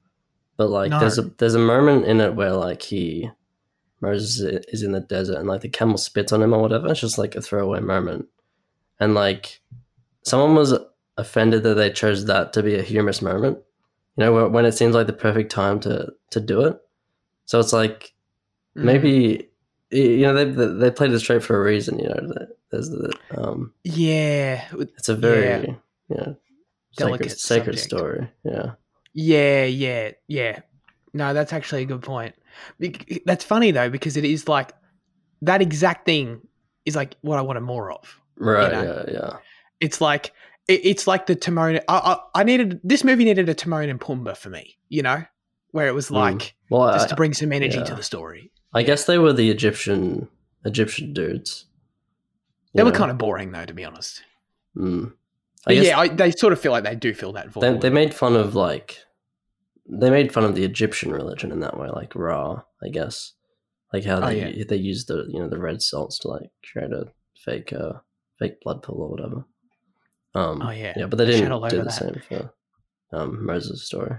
[0.61, 3.31] but like, there's a there's a moment in it where like he
[4.03, 6.89] Moses is in the desert and like the camel spits on him or whatever.
[6.91, 8.27] It's just like a throwaway moment,
[8.99, 9.63] and like,
[10.23, 10.75] someone was
[11.17, 13.57] offended that they chose that to be a humorous moment.
[14.19, 16.79] You know, when it seems like the perfect time to to do it.
[17.47, 18.13] So it's like
[18.77, 18.85] Mm.
[18.85, 19.49] maybe
[19.91, 20.45] you know they
[20.81, 21.99] they played it straight for a reason.
[21.99, 24.63] You know, there's the um, Yeah.
[24.79, 25.75] it's a very Yeah.
[26.11, 26.37] you know
[26.99, 28.29] sacred, sacred story.
[28.45, 28.73] Yeah,
[29.15, 30.61] Yeah, yeah, yeah.
[31.13, 32.35] No, that's actually a good point.
[32.79, 34.73] Bec- That's funny though because it is like
[35.43, 36.41] that exact thing
[36.85, 38.21] is like what I wanted more of.
[38.37, 38.71] right.
[38.73, 39.05] know.
[39.09, 39.37] Yeah, yeah.
[39.81, 40.33] It's like
[40.69, 41.81] it, it's like the Timon.
[41.89, 41.97] I,
[42.35, 44.77] I I needed this movie needed a Timon and Pumbaa for me.
[44.89, 45.25] You know,
[45.73, 46.17] where it was Mm.
[46.17, 47.85] like Well, just I, to bring some energy yeah.
[47.85, 48.51] to the story.
[48.73, 50.29] I guess they were the Egyptian
[50.65, 51.67] Egyptian dudes.
[52.75, 54.23] They were kind of boring though, to be honest.
[54.77, 55.13] Mm.
[55.67, 57.63] I yeah, I, they sort of feel like they do feel that void.
[57.63, 58.99] they, they made fun of like
[59.87, 63.33] they made fun of the Egyptian religion in that way, like Ra, I guess,
[63.93, 64.65] like how Oh, they yeah.
[64.69, 67.07] they used the you know the red salts to like create a
[67.45, 67.95] fake uh
[68.39, 69.45] fake blood pool or whatever.
[70.35, 70.95] Um, Oh, yeah.
[70.97, 71.91] yeah, but they didn't do the that.
[71.93, 72.53] same for
[73.13, 74.17] um Moses' story.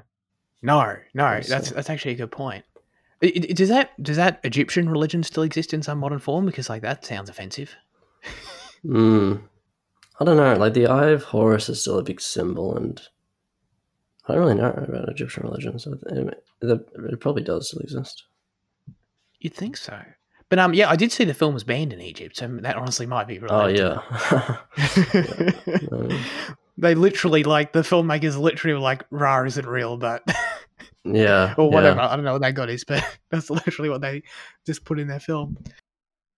[0.61, 2.65] no, no, that's that's actually a good point.
[3.21, 6.45] Does that does that Egyptian religion still exist in some modern form?
[6.45, 7.75] Because like that sounds offensive.
[8.85, 9.41] Mm.
[10.21, 10.53] I don't know.
[10.53, 13.01] Like the Eye of Horus is still a big symbol, and
[14.27, 18.25] I don't really know about Egyptian religion, so it, it, probably does still exist.
[19.39, 19.99] You'd think so.
[20.47, 23.07] But um, yeah, I did see the film was banned in Egypt, so that honestly
[23.07, 23.79] might be Oh related.
[23.79, 24.57] yeah.
[25.13, 25.87] yeah.
[25.91, 26.19] Um,
[26.77, 30.21] they literally like the filmmakers literally were like, "Ra isn't real," but
[31.03, 31.55] yeah.
[31.57, 31.99] or whatever.
[31.99, 32.09] yeah.
[32.09, 34.21] I don't know what that god is, but that's literally what they
[34.67, 35.57] just put in their film.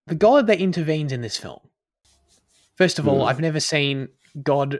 [0.08, 1.60] The god that intervenes in this film.
[2.76, 3.28] First of all, Hmm.
[3.28, 4.10] I've never seen
[4.42, 4.80] God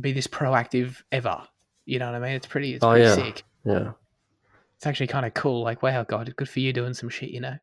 [0.00, 1.42] be this proactive ever.
[1.86, 2.32] You know what I mean?
[2.36, 2.74] It's pretty.
[2.74, 3.14] It's Oh, pretty yeah.
[3.14, 3.42] sick.
[3.64, 3.92] Yeah.
[4.76, 5.62] It's actually kind of cool.
[5.62, 7.30] Like, wow, God, good for you doing some shit.
[7.30, 7.56] You know,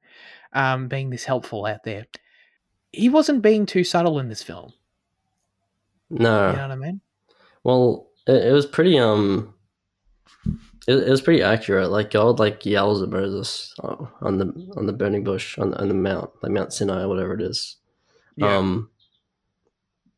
[0.53, 2.05] um, being this helpful out there.
[2.91, 4.73] He wasn't being too subtle in this film.
[6.09, 6.49] No.
[6.51, 7.01] You know what I mean?
[7.63, 9.53] Well, it, it was pretty um.
[10.87, 11.89] It, it was pretty accurate.
[11.89, 14.45] Like God, like yells at Moses uh, on the
[14.77, 17.77] on the burning bush on, on the mount, like Mount Sinai or whatever it is.
[18.35, 18.57] Yeah.
[18.57, 18.89] Um,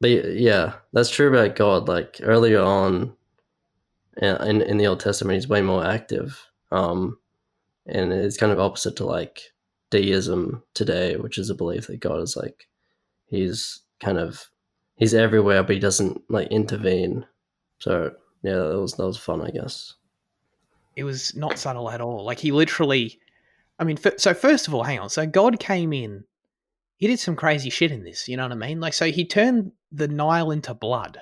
[0.02, 1.88] but yeah, that's true about God.
[1.88, 3.16] Like earlier on,
[4.22, 6.40] in in the Old Testament, he's way more active.
[6.72, 7.18] Um,
[7.86, 9.42] and it's kind of opposite to like
[9.90, 12.68] deism today, which is a belief that God is like
[13.28, 14.50] he's kind of
[14.98, 17.26] he's everywhere, but he doesn't like intervene.
[17.80, 18.12] So
[18.44, 19.94] yeah, that was that was fun, I guess.
[20.96, 22.26] it was not subtle at all.
[22.26, 23.20] Like he literally,
[23.80, 25.10] I mean, so first of all, hang on.
[25.10, 26.24] So God came in,
[26.98, 28.28] he did some crazy shit in this.
[28.28, 28.80] You know what I mean?
[28.80, 31.22] Like, so he turned the Nile into blood.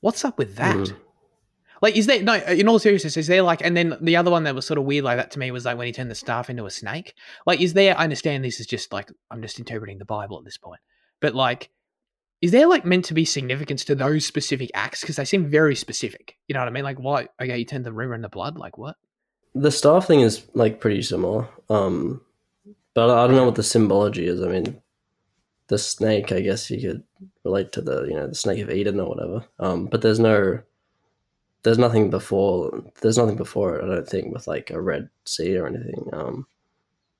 [0.00, 0.76] What's up with that?
[0.76, 0.96] Mhm.
[1.80, 2.34] Like, is there no?
[2.34, 3.60] In all seriousness, is there like?
[3.64, 5.64] And then the other one that was sort of weird like that to me was
[5.64, 7.14] like when he turned the staff into a snake.
[7.46, 7.96] Like, is there?
[7.96, 10.80] I understand this is just like I'm just interpreting the Bible at this point,
[11.20, 11.70] but like.
[12.40, 15.00] Is there like meant to be significance to those specific acts?
[15.00, 16.36] Because they seem very specific.
[16.46, 16.84] You know what I mean?
[16.84, 17.34] Like, what?
[17.42, 18.56] Okay, you turned the river into blood.
[18.56, 18.94] Like, what?
[19.56, 21.48] The staff thing is like pretty similar.
[21.68, 22.20] Um,
[22.98, 24.42] but I don't know what the symbology is.
[24.42, 24.82] I mean,
[25.68, 27.04] the snake, I guess you could
[27.44, 29.44] relate to the you know the snake of Eden or whatever.
[29.60, 30.58] Um, but there's no,
[31.62, 32.82] there's nothing before.
[33.00, 33.84] There's nothing before it.
[33.84, 36.08] I don't think with like a red sea or anything.
[36.12, 36.46] Um,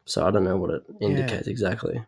[0.05, 2.03] so I don't know what it indicates exactly.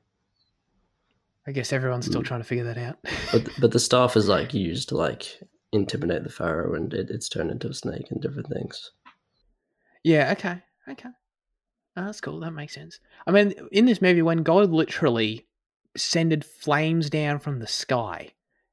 [1.46, 2.26] I guess everyone's still Mm.
[2.26, 2.98] trying to figure that out.
[3.32, 7.28] But but the staff is like used to like intimidate the pharaoh, and it, it's
[7.28, 8.90] turned into a snake and different things.
[10.02, 10.60] yeah, okay.
[10.88, 11.10] Okay.
[11.96, 12.40] Oh, that's cool.
[12.40, 13.00] That makes sense.
[13.26, 15.46] I mean, in this movie, when God literally
[15.96, 18.30] sended flames down from the sky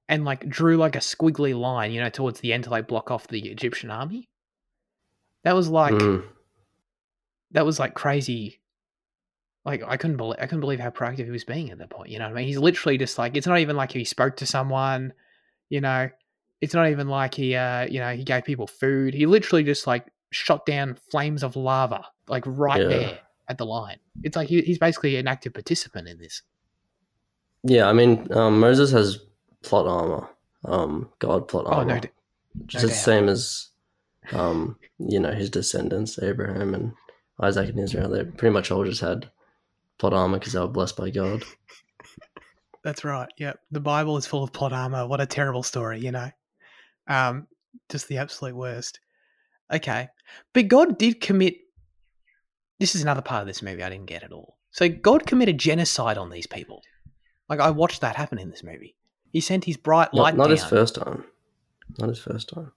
[0.08, 3.10] and like drew like a squiggly line, you know, towards the end to like block
[3.10, 4.30] off the Egyptian army,
[5.43, 6.23] that was like Mm.
[7.51, 8.60] that was like crazy.
[9.65, 12.10] Like I couldn't believe I couldn't believe how proactive he was being at that point.
[12.10, 12.47] You know what I mean?
[12.47, 15.13] He's literally just like it's not even like he spoke to someone,
[15.69, 16.10] you know.
[16.62, 19.13] It's not even like he uh you know he gave people food.
[19.13, 22.87] He literally just like shot down flames of lava like right Yeah.
[22.87, 23.97] there at the line.
[24.23, 26.41] It's like he, he's basically an active participant in this.
[27.63, 29.19] Yeah, I mean um, Moses has
[29.63, 30.29] plot armor.
[30.65, 31.95] Um, God plot Oh armor.
[31.95, 32.09] no, d-
[32.59, 33.69] which no is the same as
[34.33, 36.93] um, you know his descendants Abraham and
[37.41, 38.09] Isaac and Israel.
[38.09, 39.29] They pretty much all just had
[39.97, 41.43] plot armor because they were blessed by God.
[42.83, 43.27] That's right.
[43.37, 43.59] Yep.
[43.71, 45.05] The Bible is full of plot armor.
[45.07, 46.29] What a terrible story, you know.
[47.07, 47.47] Um,
[47.89, 48.99] just the absolute worst.
[49.73, 50.07] Okay.
[50.53, 51.55] But God did commit
[52.79, 54.57] this is another part of this movie I didn't get at all.
[54.71, 56.81] So God committed genocide on these people.
[57.49, 58.95] Like I watched that happen in this movie.
[59.31, 61.23] He sent his bright light Not, not his first time.
[61.97, 62.71] Not his first time.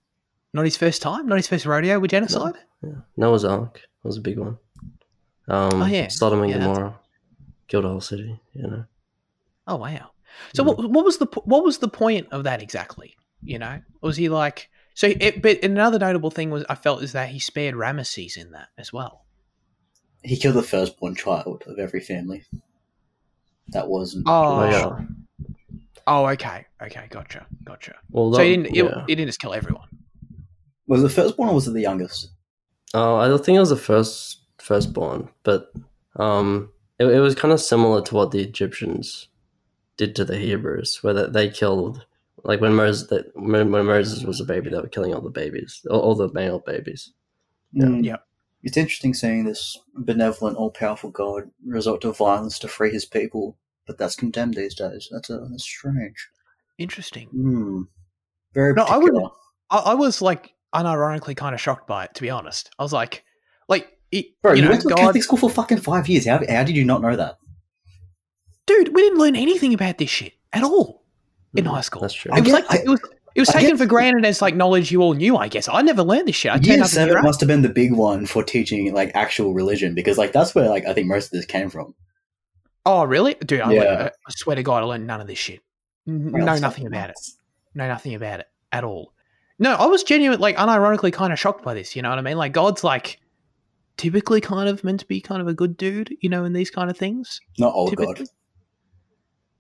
[0.53, 1.27] Not his first time.
[1.27, 2.55] Not his first rodeo with genocide.
[2.83, 3.01] No, Yeah.
[3.17, 4.59] Noah's Ark was a big one.
[5.49, 6.09] Um, Oh, yeah.
[6.09, 6.99] Sodom and Yeah, Gomorrah
[7.69, 8.41] killed a whole city.
[8.55, 8.85] You know.
[9.67, 10.11] Oh wow.
[10.55, 10.67] So Mm.
[10.67, 13.17] what what was the what was the point of that exactly?
[13.43, 17.13] You know, was he like So, it, but another notable thing was I felt is
[17.13, 19.25] that he spared Ramesses in that as well.
[20.23, 22.45] He killed the firstborn child of every family.
[23.69, 24.27] That wasn't.
[24.29, 24.99] Oh, Oh, yeah.
[26.07, 27.95] Oh, okay, okay, gotcha, gotcha.
[28.11, 28.75] Well, so he didn't.
[28.75, 28.85] yeah.
[28.85, 29.87] It, he didn't just kill everyone.
[30.87, 32.31] Was it the firstborn or was it the youngest?
[32.93, 35.73] Uh, I don't think it was the first firstborn, but
[36.17, 39.29] um, it, it was kind of similar to what the Egyptians
[39.97, 42.05] did to the Hebrews, where they, they killed
[42.43, 45.31] like when Moses that when, when Moses was a baby, they were killing all the
[45.31, 47.13] babies, all, all the male babies.
[47.73, 47.85] Yeah.
[47.85, 48.05] Mm.
[48.05, 48.17] Yeah.
[48.63, 53.57] It's interesting seeing this benevolent, all powerful God resort to violence to free his people,
[53.87, 55.09] but that's condemned these days.
[55.11, 56.29] That's, a, that's strange.
[56.79, 57.29] Interesting.
[57.29, 57.83] Hmm.
[58.53, 59.33] Very No, I wouldn't-
[59.71, 62.71] I, I was like unironically kind of shocked by it, to be honest.
[62.79, 63.25] I was like,
[63.69, 66.27] like, it, Bro, you you, know, went to God, Catholic school for fucking five years.
[66.27, 67.37] How, how did you not know that?
[68.67, 71.03] dude, we didn't learn anything about this shit at all
[71.55, 72.03] in Mhm, high school.
[72.03, 72.31] That's true.
[72.37, 73.01] It was like I- it was.
[73.35, 75.37] It was I taken for granted as like knowledge you all knew.
[75.37, 76.53] I guess I never learned this shit.
[76.53, 80.19] I Year seven must have been the big one for teaching like actual religion because
[80.19, 81.95] like that's where like I think most of this came from.
[82.87, 83.61] Oh, really, dude?
[83.61, 83.81] I, Yeah.
[83.83, 85.61] learned, I swear to God, I learned none of this shit.
[86.09, 87.17] N- know nothing about it.
[87.75, 89.13] Know nothing about it at all.
[89.59, 91.95] No, I was genuine, like unironically, kind of shocked by this.
[91.95, 92.39] You know what I mean?
[92.39, 93.21] Like God's like
[93.99, 96.71] typically kind of meant to be kind of a good dude, you know, in these
[96.71, 97.41] kind of things.
[97.59, 98.23] Not old God.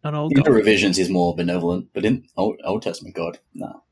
[0.02, 3.82] Not old the revisions, is more benevolent, but in Old, Old Testament God, no.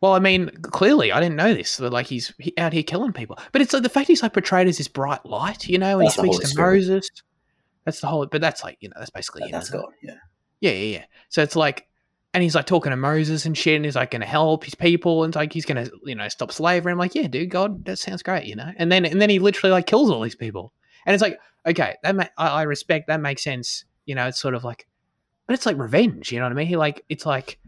[0.00, 1.78] Well, I mean, clearly, I didn't know this.
[1.78, 3.38] But like, he's out here killing people.
[3.52, 6.08] But it's like the fact he's like portrayed as this bright light, you know, and
[6.08, 6.74] That's he speaks to Spirit.
[6.74, 7.10] Moses.
[7.84, 8.26] That's the whole.
[8.26, 9.70] But that's like, you know, that's basically him, That's?
[9.70, 9.86] God.
[10.02, 10.14] Yeah.
[10.60, 11.04] Yeah, yeah, yeah.
[11.28, 11.86] So it's like,
[12.34, 14.74] and he's like talking to Moses and shit, and he's like going to help his
[14.74, 16.90] people, and it's like he's going to, you know, stop slavery.
[16.90, 18.72] I'm like, yeah, dude, God, that sounds great, you know.
[18.76, 20.72] And then and then he literally like kills all these people,
[21.04, 24.28] and it's like, okay, that ma- I, I respect that makes sense, you know.
[24.28, 24.86] It's sort of like,
[25.46, 26.66] but it's like revenge, you know what I mean?
[26.66, 27.58] He like, it's like,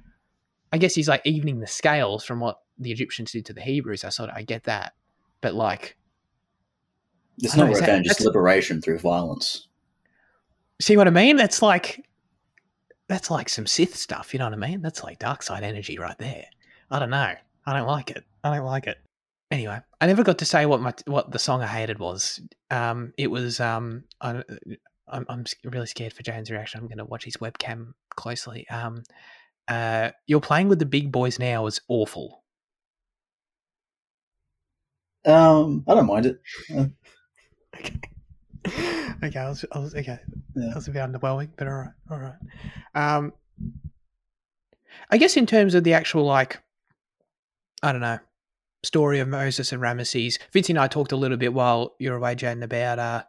[0.72, 4.04] I guess he's like evening the scales from what the Egyptians did to the Hebrews.
[4.04, 4.94] I sort of I get that,
[5.40, 5.96] but like,
[7.42, 9.68] It's know, not that- revenge, it's liberation through violence.
[10.80, 11.36] see what I mean?
[11.36, 12.04] That's like
[13.08, 14.80] that's like some Sith stuff, you know what I mean?
[14.80, 16.46] That's like dark side energy right there.
[16.90, 17.34] I don't know.
[17.66, 18.24] I don't like it.
[18.42, 18.98] I don't like it.
[19.50, 22.40] Anyway, I never got to say what my what the song I hated was.
[22.70, 24.42] Um, it was um, I,
[25.08, 26.80] I'm I'm really scared for Jane's reaction.
[26.80, 28.68] I'm going to watch his webcam closely.
[28.68, 29.02] Um,
[29.68, 32.42] uh, you're playing with the big boys now is awful.
[35.26, 36.40] Um, I don't mind it.
[37.76, 38.00] okay.
[39.22, 40.18] okay, I was, I was okay.
[40.54, 40.66] Yeah.
[40.68, 42.34] That was a bit underwhelming, but all right, all right.
[42.94, 43.32] Um,
[45.10, 46.62] I guess in terms of the actual like,
[47.82, 48.18] I don't know,
[48.84, 50.38] story of Moses and Ramesses.
[50.52, 53.24] Vince and I talked a little bit while you were away, Jaden, about uh,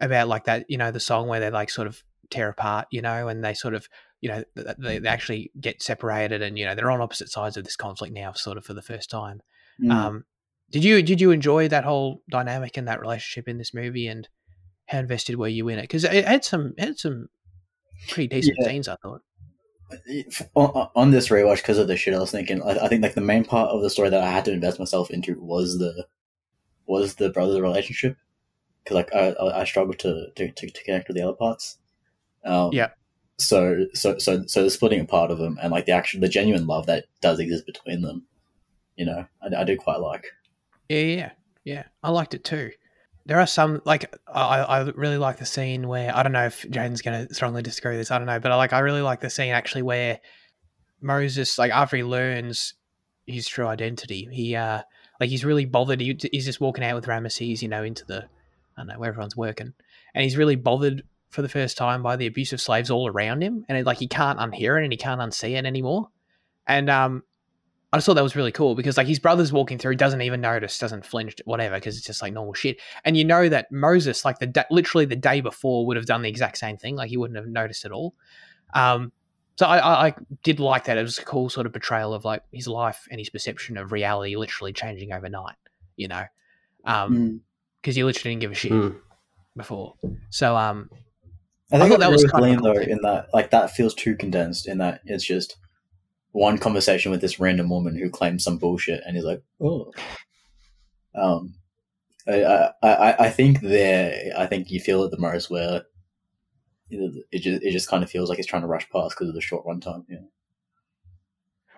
[0.00, 3.02] about like that, you know, the song where they like sort of tear apart, you
[3.02, 3.88] know, and they sort of,
[4.20, 7.64] you know, they, they actually get separated, and you know, they're on opposite sides of
[7.64, 9.40] this conflict now, sort of for the first time.
[9.82, 9.92] Mm.
[9.92, 10.24] Um,
[10.70, 14.28] did you did you enjoy that whole dynamic and that relationship in this movie, and
[14.86, 15.82] how invested were you in it?
[15.82, 17.28] Because it had some it had some
[18.08, 18.68] pretty decent Yeah.
[18.68, 19.22] scenes, I thought.
[20.54, 23.14] on, on this rewatch because of the shit I was thinking, I, I think like
[23.14, 26.06] the main part of the story that I had to invest myself into was the
[26.86, 28.16] was the brother relationship
[28.84, 31.78] because like I, I struggled to, to, to, to connect with the other parts.
[32.44, 32.90] Um, Yeah.
[33.36, 36.68] So so so so the splitting apart of them and like the actual the genuine
[36.68, 38.26] love that does exist between them,
[38.94, 40.24] you know, I, I do quite like.
[40.88, 41.30] Yeah, yeah,
[41.64, 41.82] yeah.
[42.04, 42.70] I liked it too.
[43.26, 46.62] There are some like I, I really like the scene where I don't know if
[46.62, 48.12] Jaden's going to strongly disagree with this.
[48.12, 50.20] I don't know, but I like I really like the scene actually where
[51.00, 52.74] Moses like after he learns
[53.26, 54.82] his true identity, he uh
[55.18, 56.00] like he's really bothered.
[56.00, 58.26] He, he's just walking out with Ramesses, you know, into the
[58.76, 59.72] I don't know where everyone's working,
[60.14, 63.64] and he's really bothered for the first time by the abusive slaves all around him,
[63.68, 66.08] and it, like he can't unhear it and he can't unsee it anymore.
[66.66, 67.22] And um,
[67.92, 70.40] I just thought that was really cool because like his brother's walking through, doesn't even
[70.40, 72.80] notice, doesn't flinch, whatever, because it's just like normal shit.
[73.04, 76.22] And you know that Moses, like the da- literally the day before, would have done
[76.22, 76.96] the exact same thing.
[76.96, 78.14] Like he wouldn't have noticed at all.
[78.74, 79.12] Um,
[79.56, 80.98] so I, I, I did like that.
[80.98, 83.92] It was a cool sort of portrayal of like his life and his perception of
[83.92, 85.54] reality literally changing overnight.
[85.94, 86.24] You know,
[86.78, 87.40] because Mm.
[87.84, 88.96] He literally didn't give a shit Mm.
[89.56, 89.94] before.
[90.30, 90.88] So um,
[91.72, 92.90] I I think thought that that was was kind of a Liam though thing.
[92.90, 95.56] in that like that feels too condensed in that it's just
[96.32, 99.92] one conversation with this random woman who claims some bullshit and he's like, oh.
[101.14, 101.54] Um,
[102.26, 105.82] I, I, I, I think there, I think you feel it the most where
[106.88, 109.28] you it just, it just kind of feels like it's trying to rush past because
[109.28, 110.04] of the short runtime.
[110.08, 110.18] Yeah.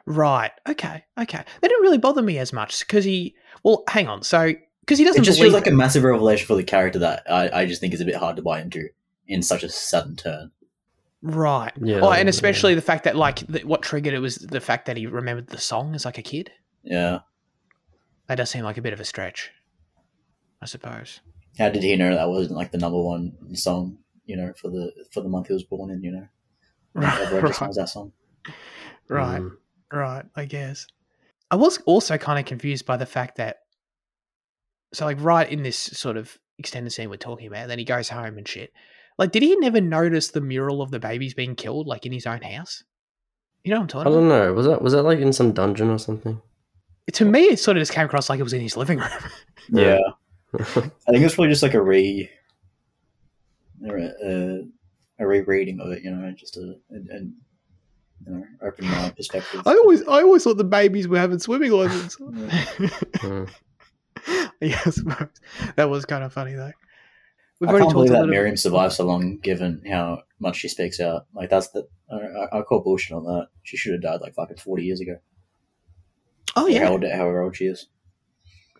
[0.06, 3.34] right, okay, okay, that didn't really bother me as much because he.
[3.62, 4.54] Well, hang on, so
[4.86, 7.24] because he doesn't It just believe feels like a massive revelation for the character that
[7.28, 8.88] I, I just think is a bit hard to buy into
[9.26, 10.52] in such a sudden turn.
[11.22, 11.72] Right.
[11.82, 12.30] Yeah, Oh, and yeah.
[12.30, 15.48] especially the fact that like th- what triggered it was the fact that he remembered
[15.48, 16.50] the song as like a kid.
[16.84, 17.20] Yeah.
[18.28, 19.50] That does seem like a bit of a stretch,
[20.62, 21.20] I suppose.
[21.58, 23.98] How did he know that wasn't like the number one song?
[24.24, 26.02] You know, for the for the month he was born in.
[26.02, 26.26] You know,
[27.08, 28.12] everyone just right, knows that song.
[29.08, 29.52] right, Mm.
[29.92, 30.24] right.
[30.36, 30.86] I guess.
[31.50, 33.58] I was also kind of confused by the fact that,
[34.92, 38.08] so like right in this sort of extended scene we're talking about, then he goes
[38.08, 38.72] home and shit.
[39.18, 42.26] Like, did he never notice the mural of the babies being killed, like in his
[42.26, 42.84] own house?
[43.64, 44.46] You know what I'm talking I talking don't about?
[44.46, 44.52] know.
[44.52, 46.40] Was that was that like in some dungeon or something?
[47.12, 49.08] To me, it sort of just came across like it was in his living room.
[49.68, 49.98] Yeah.
[50.54, 50.92] I think
[51.24, 52.30] it's probably just like a re,
[53.84, 53.90] a,
[54.24, 54.60] a,
[55.18, 56.04] a rereading of it.
[56.04, 57.32] You know, just a, a, a you
[58.28, 59.62] know, open mind perspective.
[59.66, 62.16] I always, I always thought the babies were having swimming lessons.
[62.16, 62.50] Mm.
[63.24, 63.46] yeah,
[64.90, 65.28] Suppose
[65.76, 66.72] that was kind of funny though.
[67.60, 68.26] We've I already can't talked believe that.
[68.26, 71.26] Miriam survived so long, given how much she speaks out.
[71.34, 73.48] Like that's the I, I, call bullshit on that.
[73.62, 75.16] She should have died like fucking forty years ago.
[76.54, 77.86] Oh yeah, how old, however old she is.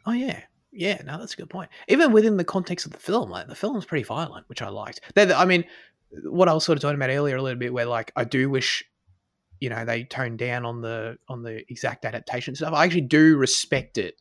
[0.05, 0.41] oh yeah,
[0.73, 1.01] yeah.
[1.05, 1.71] No, that's a good point.
[1.89, 5.01] Even within the context of the film, like the film's pretty violent, which I liked.
[5.17, 5.65] I mean,
[6.25, 8.51] what I was sort of talking about earlier a little bit, where like I do
[8.51, 8.85] wish,
[9.61, 12.75] you know, they toned down on the on the exact adaptation stuff.
[12.75, 14.21] I actually do respect it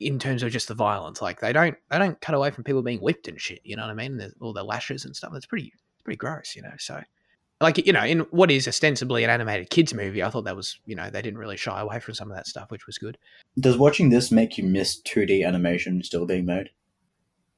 [0.00, 1.20] in terms of just the violence.
[1.22, 3.60] Like they don't they don't cut away from people being whipped and shit.
[3.64, 4.16] You know what I mean?
[4.16, 5.30] There's all the lashes and stuff.
[5.32, 5.72] That's pretty
[6.04, 6.56] pretty gross.
[6.56, 7.00] You know, so.
[7.62, 10.78] Like you know, in what is ostensibly an animated kids movie, I thought that was
[10.86, 13.18] you know they didn't really shy away from some of that stuff, which was good.
[13.58, 16.70] Does watching this make you miss two D animation still being made?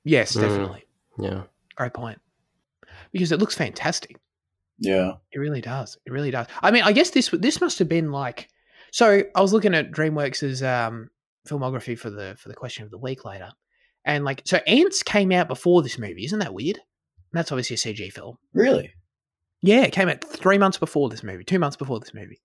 [0.03, 0.41] Yes, Mm.
[0.41, 0.85] definitely.
[1.21, 1.43] Yeah.
[1.77, 2.19] Great point.
[3.13, 4.17] Because it looks fantastic.
[4.81, 5.13] Yeah.
[5.31, 5.97] It really does.
[6.05, 6.49] It really does.
[6.63, 8.49] I mean, I guess this this must have been like.
[8.91, 11.11] So I was looking at DreamWorks' um,
[11.49, 13.51] filmography for the for the question of the week later,
[14.05, 16.25] and like so, Antz came out before this movie.
[16.25, 16.77] Isn't that weird?
[16.77, 18.39] And that's obviously a CG film.
[18.53, 18.93] Really?
[19.63, 22.41] Yeah, it came out three months before this movie, two months before this movie.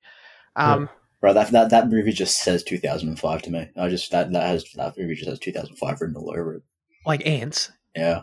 [0.56, 3.70] Um, Bro, that, that that movie just says 2005 to me.
[3.76, 6.64] I just that that has that movie just has 2005 written all over it.
[7.06, 8.22] like Antz, Yeah,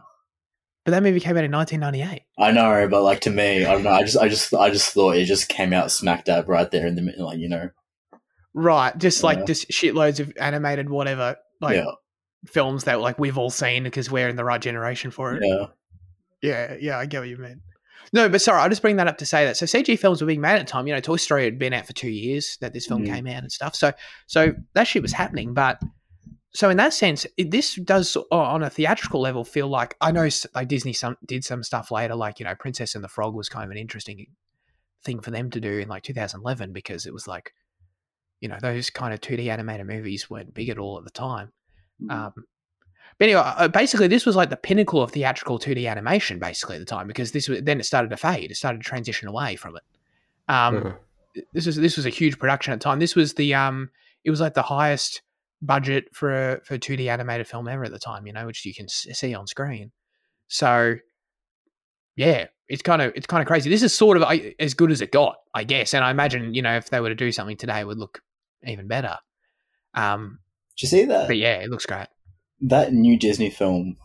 [0.85, 2.23] but that movie came out in 1998.
[2.39, 3.91] I know, but like to me, I don't know.
[3.91, 6.87] I just I just I just thought it just came out smack dab right there
[6.87, 7.71] in the middle, like you know.
[8.55, 9.45] Right, just like Yeah.
[9.47, 11.91] just shitloads of animated whatever like yeah,
[12.47, 15.43] films that like we've all seen because we're in the right generation for it.
[15.45, 15.67] yeah,
[16.43, 17.61] Yeah, yeah, I get what you mean.
[18.13, 19.57] No, but sorry, I'll just bring that up to say that.
[19.57, 20.87] So CG films were being made at the time.
[20.87, 23.13] You know, Toy Story had been out for two years that this film Mhm.
[23.15, 23.75] came out and stuff.
[23.75, 23.93] So,
[24.27, 25.55] so that shit was happening.
[25.55, 25.81] But
[26.53, 30.29] so in that sense, it, this does on a theatrical level feel like I know
[30.55, 33.49] like Disney some did some stuff later, like you know, Princess and the Frog was
[33.49, 34.27] kind of an interesting
[35.03, 37.53] thing for them to do in like 2011 because it was like,
[38.45, 41.51] you know, those kind of 2D animated movies weren't big at all at the time.
[42.11, 42.33] Um,
[43.19, 46.81] but anyway, uh, basically, this was like the pinnacle of theatrical 2D animation, basically at
[46.81, 48.51] the time, because this was then it started to fade.
[48.51, 49.83] It started to transition away from it.
[50.49, 50.97] Um, Mhm.
[51.53, 53.01] This was this was a huge production at the time.
[53.01, 53.91] This was the um,
[54.25, 55.23] it was like the highest
[55.63, 58.27] budget for a, for 2D animated film ever at the time.
[58.27, 59.91] You know, which you can see on screen.
[60.49, 60.97] So,
[62.17, 63.69] yeah, it's kind of it's kind of crazy.
[63.71, 65.95] This is sort of I- as good as it got, I guess.
[65.95, 68.21] And I imagine you know if they were to do something today, it would look
[68.69, 69.17] even better.
[69.95, 70.41] Um,
[70.77, 72.09] Did you see that but yeah, it looks great.
[72.63, 73.97] that new Disney film?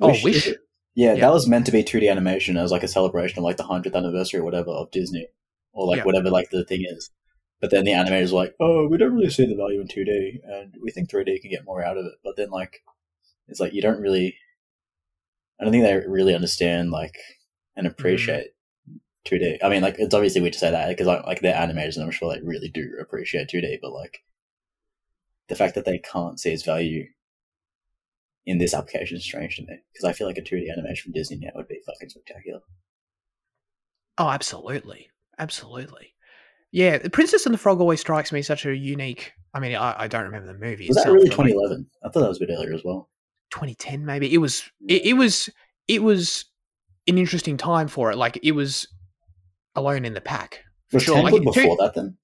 [0.00, 0.46] Oh, Wish.
[0.94, 1.14] Yeah, Yeah.
[1.16, 3.96] that was meant to be 2D animation as like a celebration of like the hundredth
[3.96, 5.28] anniversary or whatever of Disney,
[5.72, 6.04] or like Yeah.
[6.04, 7.10] whatever like the thing is.
[7.60, 10.40] But then the animators were like, "Oh, we don't really see the value in 2D,
[10.44, 12.82] and we think 3D can get more out of it." But then like,
[13.48, 14.36] it's like you don't really.
[15.60, 17.14] I don't think they really understand like
[17.76, 18.48] and appreciate
[19.26, 19.58] 2D.
[19.62, 22.04] I mean, like it's obviously weird to say that because like, like they're animators, and
[22.04, 23.78] I'm sure they really do appreciate 2D.
[23.80, 24.22] But like,
[25.48, 27.06] the fact that they can't see its value
[28.46, 31.12] in this application is strange to me because I feel like a 2D animation from
[31.12, 32.60] Disney now would be fucking spectacular.
[34.18, 36.14] Oh, absolutely, absolutely.
[36.72, 39.32] Yeah, The Princess and the Frog always strikes me as such a unique.
[39.54, 40.88] I mean, I, I don't remember the movie.
[40.88, 41.86] Was that really 2011?
[42.02, 43.10] I thought that was a bit earlier as well.
[43.50, 44.32] 2010 maybe?
[44.32, 44.62] It was.
[44.88, 45.50] It, it was.
[45.86, 46.46] It was
[47.06, 48.16] an interesting time for it.
[48.16, 48.88] Like it was
[49.74, 50.62] alone in the pack.
[50.88, 51.14] For Was sure.
[51.16, 52.16] 10 Like, good two- before that then?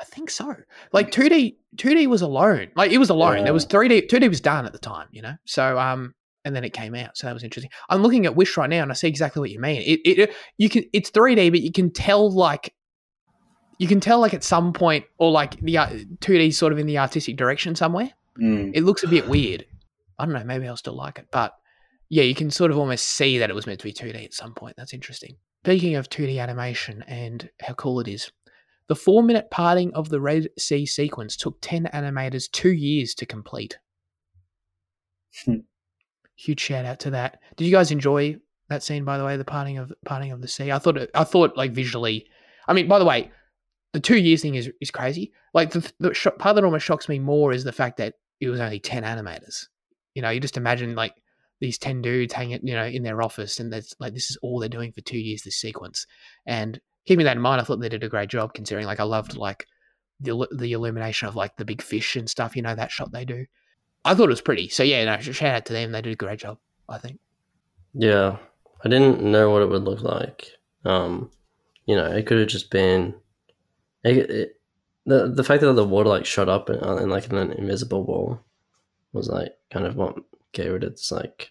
[0.00, 0.54] I think so.
[0.92, 2.70] Like 2D, 2D was alone.
[2.74, 3.44] Like it was alone.
[3.44, 4.08] There was 3D.
[4.08, 5.06] 2D was done at the time.
[5.12, 5.34] You know.
[5.44, 6.14] So um,
[6.44, 7.16] and then it came out.
[7.16, 7.70] So that was interesting.
[7.88, 9.80] I'm looking at Wish right now, and I see exactly what you mean.
[9.82, 10.84] It, it, you can.
[10.92, 12.74] It's 3D, but you can tell like.
[13.78, 15.86] You can tell like at some point, or like the uh,
[16.20, 18.10] 2D sort of in the artistic direction somewhere.
[18.40, 18.72] Mm.
[18.74, 19.66] It looks a bit weird.
[20.18, 20.44] I don't know.
[20.44, 21.54] Maybe I'll still like it, but
[22.08, 24.34] yeah, you can sort of almost see that it was meant to be 2D at
[24.34, 24.74] some point.
[24.76, 25.36] That's interesting.
[25.64, 28.32] Speaking of 2D animation and how cool it is,
[28.88, 33.26] the four minute parting of the Red Sea sequence took 10 animators two years to
[33.26, 33.78] complete.
[35.44, 35.58] Hmm.
[36.36, 37.38] Huge shout out to that.
[37.56, 38.36] Did you guys enjoy
[38.68, 40.72] that scene, by the way, the parting of parting of the sea?
[40.72, 42.26] I thought, it, I thought like visually,
[42.66, 43.30] I mean, by the way,
[43.92, 45.32] the two years thing is is crazy.
[45.54, 48.48] Like the, the sho- part that almost shocks me more is the fact that it
[48.48, 49.66] was only ten animators.
[50.14, 51.14] You know, you just imagine like
[51.62, 54.58] these ten dudes hanging, you know, in their office, and that's like this is all
[54.58, 55.42] they're doing for two years.
[55.42, 56.06] This sequence,
[56.44, 58.86] and keeping that in mind, I thought they did a great job considering.
[58.86, 59.66] Like I loved like
[60.20, 62.56] the the illumination of like the big fish and stuff.
[62.56, 63.46] You know that shot they do.
[64.04, 64.68] I thought it was pretty.
[64.68, 65.92] So yeah, no, shout out to them.
[65.92, 66.58] They did a great job.
[66.88, 67.20] I think.
[67.94, 68.38] Yeah,
[68.84, 70.48] I didn't know what it would look like.
[70.84, 71.30] Um,
[71.86, 73.14] you know, it could have just been
[74.04, 74.60] it, it,
[75.06, 78.40] the the fact that the water like shot up in, in like an invisible wall
[79.12, 80.16] was like kind of what
[80.52, 81.50] gave it its like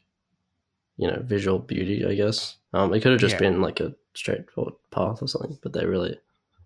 [0.97, 2.57] you know visual beauty, I guess.
[2.73, 3.39] Um, it could have just Yeah.
[3.39, 6.19] been like a straightforward path or something, but they really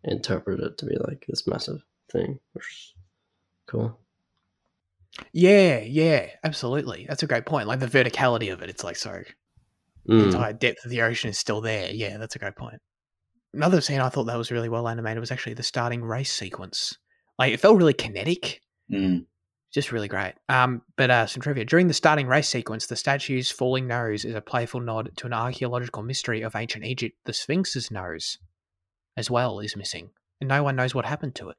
[0.04, 2.94] interpreted it to be like this massive thing, which is
[3.68, 4.00] cool.
[5.32, 7.06] Yeah, yeah, absolutely.
[7.08, 7.68] That's a great point.
[7.68, 9.24] Like the verticality of it, it's like so
[10.08, 10.26] the Mm.
[10.26, 11.90] entire depth of the ocean is still there.
[11.92, 12.80] Yeah, that's a great point.
[13.54, 16.98] Another scene I thought that was really well animated was actually the starting race sequence.
[17.40, 18.62] Like it felt really kinetic,
[18.92, 19.26] Mm.
[19.76, 20.34] Just really great.
[20.50, 24.34] Um, but uh, some trivia during the starting race sequence, the statue's falling nose is
[24.34, 27.18] a playful nod to an archaeological mystery of ancient Egypt.
[27.26, 28.38] The Sphinx's nose,
[29.18, 30.10] as well, is missing,
[30.40, 31.58] and no one knows what happened to it.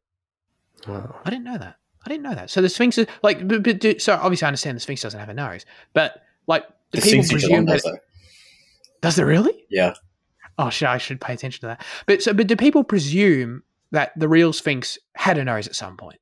[0.89, 1.21] Wow.
[1.25, 1.77] I didn't know that.
[2.05, 2.51] I didn't know that.
[2.51, 5.21] So the Sphinx is like, but, but, do- so obviously I understand the Sphinx doesn't
[5.21, 8.01] have a nose, but like, do The people Sphinx presume does, that?
[9.03, 9.67] Does it really?
[9.71, 9.95] Yeah.
[10.59, 10.89] Oh, shit!
[10.89, 11.85] I should pay attention to that.
[12.07, 15.99] But so, but do people presume that the real Sphinx had a nose at some
[15.99, 16.19] point?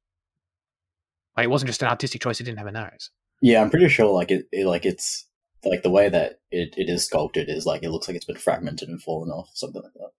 [1.37, 3.11] Like it wasn't just an artistic choice; it didn't have a nose.
[3.41, 5.27] Yeah, I'm pretty sure like it, it like it's
[5.65, 8.37] like the way that it, it is sculpted is like it looks like it's been
[8.37, 10.11] fragmented and fallen off, something like that.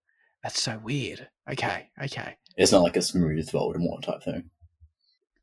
[0.42, 1.28] That's so weird.
[1.50, 4.50] Okay, okay, It's not like a smooth Voldemort type thing.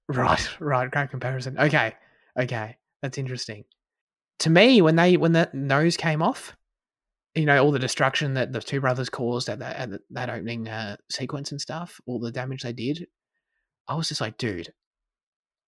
[0.08, 0.90] right, right.
[0.90, 1.58] Great comparison.
[1.58, 1.94] Okay,
[2.40, 3.66] okay, that's interesting.
[4.40, 6.56] To me, when they when that nose came off,
[7.36, 10.68] you know, all the destruction that the two brothers caused at that at that opening
[10.68, 13.08] uh, sequence and stuff, all the damage they did,
[13.88, 14.72] I was just like, dude,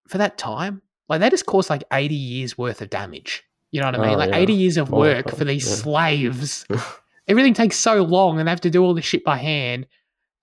[0.08, 3.44] for that time, like they just caused like eighty years worth of damage.
[3.72, 4.14] You know what I mean?
[4.14, 4.38] Oh, like yeah.
[4.38, 5.74] eighty years of Oh, work God, for these yeah.
[5.74, 6.66] slaves.
[7.28, 9.86] Everything takes so long, and they have to do all this shit by hand.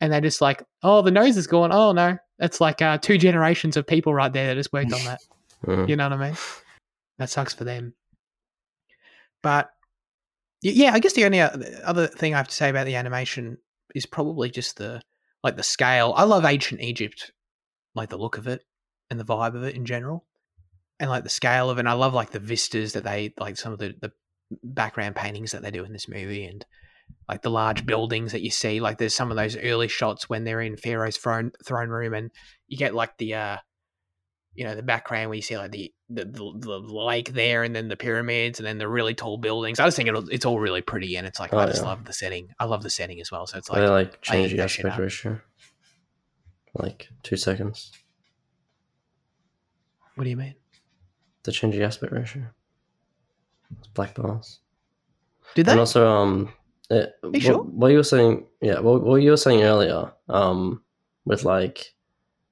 [0.02, 1.72] And they're just like, oh, the nose is gone.
[1.72, 5.04] Oh no, that's like uh, two generations of people right there that just worked on
[5.06, 5.22] that.
[5.66, 5.88] Mm.
[5.90, 6.38] You know what I mean?
[7.20, 7.94] That sucks for them.
[9.42, 9.70] But
[10.62, 13.58] yeah, I guess the only other thing I have to say about the animation
[13.96, 15.02] is probably just the
[15.42, 16.14] like the scale.
[16.18, 17.32] I love ancient Egypt,
[17.96, 18.62] like the look of it
[19.14, 20.26] and the vibe of it in general,
[21.00, 21.82] and like the scale of it.
[21.82, 24.12] And I love like the vistas that they like some of the the
[24.64, 26.66] background paintings that they do in this movie and
[27.28, 30.44] like the large buildings that you see like there's some of those early shots when
[30.44, 32.30] they're in pharaoh's throne throne room and
[32.68, 33.58] you get like the uh
[34.54, 37.76] you know the background where you see like the the, the, the lake there and
[37.76, 40.60] then the pyramids and then the really tall buildings i just think it, it's all
[40.60, 41.88] really pretty and it's like i Oh, just yeah.
[41.88, 44.52] love the setting i love the setting as well so it's like they like change
[44.52, 45.42] the aspect ratio.
[46.76, 47.92] Like two seconds.
[50.16, 50.56] What do you mean
[51.44, 52.44] To change the aspect ratio.
[53.78, 54.60] It's black bars.
[55.56, 55.72] did that?
[55.72, 56.54] and also um
[56.92, 57.58] uh, what, sure?
[57.64, 60.82] what you were saying yeah what, what you were saying earlier um
[61.26, 61.94] with like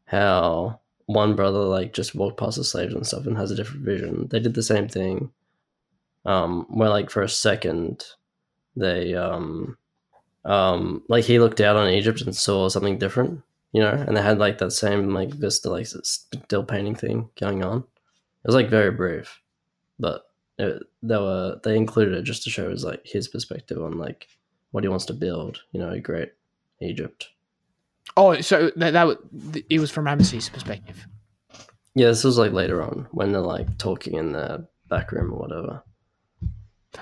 [0.05, 3.85] how one brother like just walked past the slaves and stuff and has a different
[3.85, 5.29] vision they did the same thing
[6.25, 8.03] um where like for a second
[8.75, 9.77] they um
[10.45, 13.41] um like he looked out on egypt and saw something different
[13.71, 17.63] you know and they had like that same like vista like still painting thing going
[17.63, 19.41] on it was like very brief
[19.99, 20.23] but
[20.57, 24.27] it, they were they included it just to show his like his perspective on like
[24.71, 25.61] what he wants to build.
[25.71, 26.33] You know, a great
[26.81, 27.29] Egypt.
[28.17, 29.17] oh so that, that was,
[29.69, 31.07] it was from ramesses perspective
[31.95, 35.39] Yeah, this was like later on when they're like talking in the back room or
[35.39, 35.83] whatever.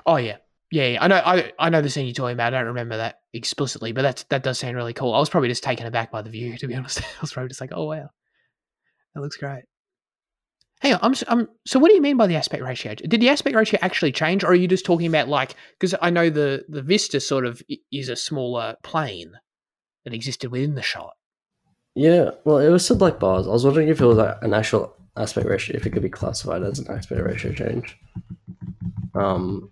[0.06, 0.38] oh yeah
[0.72, 0.98] yeah.
[1.02, 1.22] I know.
[1.24, 2.54] I, I know the scene you're talking about.
[2.54, 5.14] I don't remember that explicitly, but that's that does sound really cool.
[5.14, 7.02] I was probably just taken aback by the view, to be honest.
[7.02, 8.10] I was probably just like, "Oh wow,
[9.14, 9.64] that looks great."
[10.82, 11.78] Hang on, I'm, I'm so.
[11.78, 12.96] What do you mean by the aspect ratio?
[12.96, 15.56] Did the aspect ratio actually change, or are you just talking about like?
[15.78, 17.62] Because I know the the vista sort of
[17.92, 19.34] is a smaller plane
[20.06, 21.14] that existed within the shot.
[21.96, 23.46] Yeah, well, it was still black bars.
[23.46, 26.10] I was wondering if it was like an actual aspect ratio, if it could be
[26.10, 27.98] classified as an aspect ratio change.
[29.16, 29.70] Um,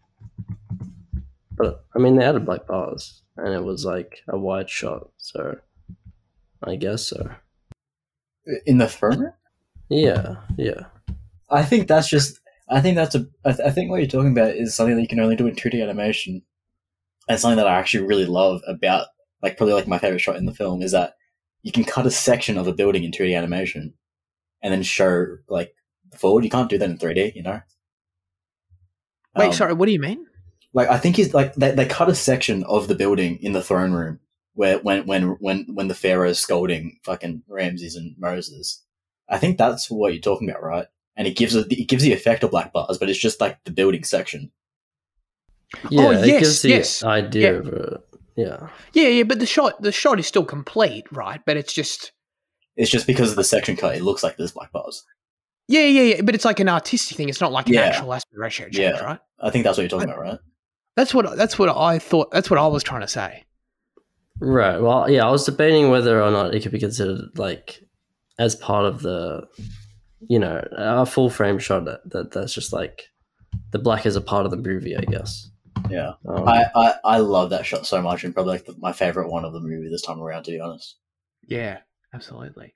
[1.57, 5.57] but I mean, they added black bars, and it was like a wide shot, so
[6.63, 7.29] I guess so.
[8.65, 9.33] In the throne room?
[9.89, 10.85] Yeah, yeah.
[11.49, 12.39] I think that's just.
[12.69, 13.25] I think that's a.
[13.45, 15.47] I, th- I think what you're talking about is something that you can only do
[15.47, 16.41] in 2D animation,
[17.27, 19.07] and something that I actually really love about,
[19.41, 21.13] like, probably like my favorite shot in the film is that
[21.63, 23.93] you can cut a section of a building in 2D animation,
[24.61, 25.73] and then show like
[26.17, 26.43] forward.
[26.43, 27.61] You can't do that in 3D, you know.
[29.35, 30.25] Wait, Um, sorry, what do you mean?
[30.77, 33.63] Like I think he's like they, they cut a section of the building in the
[33.63, 34.19] throne room
[34.53, 38.83] where when when when when the pharaoh's scolding fucking Ramses and Moses.
[39.27, 40.85] I think that's what you're talking about, right?
[41.15, 43.57] And it gives it it gives the effect of black bars, but it's just like
[43.63, 44.51] the building section.
[45.89, 47.03] Yeah, Oh, it yes, gives the yes.
[47.03, 47.59] idea Yeah.
[47.59, 47.93] of it.
[48.35, 48.67] Yeah.
[48.93, 51.41] Yeah, yeah, but the shot the shot is still complete, right?
[51.45, 52.11] But it's just
[52.75, 55.03] It's just because of the section cut, it looks like there's black bars.
[55.67, 56.21] yeah, yeah, yeah.
[56.21, 57.29] But it's like an artistic thing.
[57.29, 59.03] It's not like an actual aspect ratio change, Yeah.
[59.03, 59.19] right?
[59.39, 60.39] I think that's what you're talking about, right?
[60.97, 62.31] That's what that's what I thought.
[62.31, 63.43] That's what I was trying to say.
[64.39, 64.81] Right.
[64.81, 67.83] Well, yeah, I was debating whether or not it could be considered like
[68.39, 69.47] as part of the,
[70.27, 73.03] you know, a full frame shot that, that that's just like
[73.71, 75.51] the black is a part of the movie, I guess.
[75.87, 76.13] Yeah.
[76.27, 79.29] Um, I, I, I love that shot so much and probably like the, my favorite
[79.29, 80.97] one of the movie this time around, to be honest.
[81.47, 81.77] Yeah,
[82.11, 82.73] absolutely.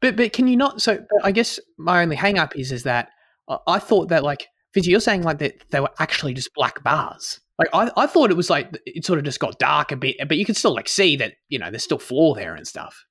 [0.00, 0.80] But but can you not?
[0.80, 3.10] So but I guess my only hang up is is that
[3.48, 4.46] I, I thought that like
[4.76, 7.40] Fitzy, you're saying like that they were actually just black bars.
[7.58, 10.16] Like I, I thought it was like it sort of just got dark a bit,
[10.28, 13.04] but you could still like see that you know there's still floor there and stuff.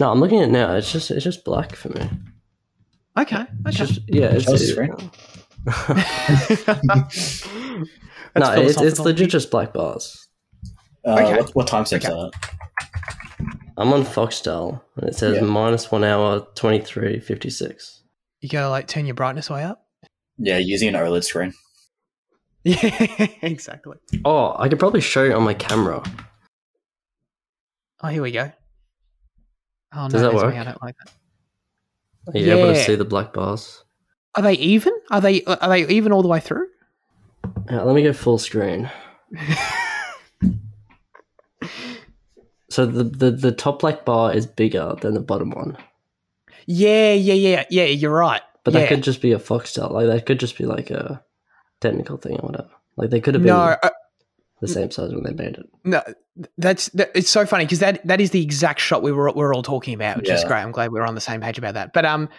[0.00, 0.74] no, I'm looking at it now.
[0.76, 2.08] It's just it's just black for me.
[3.18, 4.26] Okay, It's just yeah.
[4.26, 5.10] It's, Show us the it- screen.
[7.04, 7.44] That's
[8.36, 9.04] no, it's it's philosophical.
[9.04, 10.28] legit just black bars.
[11.06, 11.36] Uh, Okay.
[11.36, 12.12] what, what time stamp Okay.
[12.14, 12.30] that?
[13.76, 15.42] I'm on Foxtel and it says Yeah.
[15.42, 18.02] minus one hour twenty three fifty six.
[18.40, 19.86] You gotta like turn your brightness way up.
[20.38, 21.52] Yeah, using an OLED screen.
[22.64, 23.96] Yeah, exactly.
[24.24, 26.02] Oh, I could probably show you on my camera.
[28.02, 28.52] Oh, here we go.
[29.94, 30.54] Oh no, Does that there's me, work?
[30.54, 31.12] I don't like that.
[32.34, 33.84] Are you able to see the black bars?
[34.36, 34.92] Are they even?
[35.10, 36.68] Are they are they even all the way through?
[37.70, 38.90] Yeah, let me go full screen.
[42.70, 45.76] So the, the the top black bar is bigger than the bottom one,
[46.64, 47.84] Yeah, yeah, yeah, yeah.
[47.84, 48.40] You're right.
[48.64, 48.80] but yeah.
[48.80, 49.90] that could just be a Foxtel.
[49.90, 51.22] Like that could just be like a
[51.82, 52.70] technical thing or whatever.
[52.96, 53.90] Like they could have been no, uh,
[54.60, 55.66] the same size when they made it.
[55.84, 56.02] no.
[56.56, 59.54] That's that, it's so funny because that that is the exact shot we were we're
[59.54, 60.62] all talking about, which is great.
[60.62, 61.92] I'm glad we're on the same page about that.
[61.92, 62.30] But um,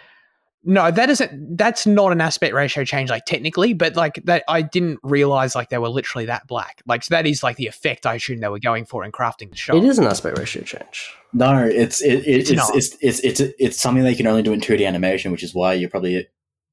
[0.64, 1.58] no, that isn't.
[1.58, 3.74] That's not an aspect ratio change, like technically.
[3.74, 6.82] But like that, I didn't realize like they were literally that black.
[6.86, 9.50] Like so that is like the effect I assume they were going for in crafting
[9.50, 9.76] the shot.
[9.76, 11.12] It is an aspect ratio change.
[11.34, 12.74] No, it's it, it, It's it's, not.
[12.74, 15.74] it's it's it's it's something they can only do in 2D animation, which is why
[15.74, 16.26] you're probably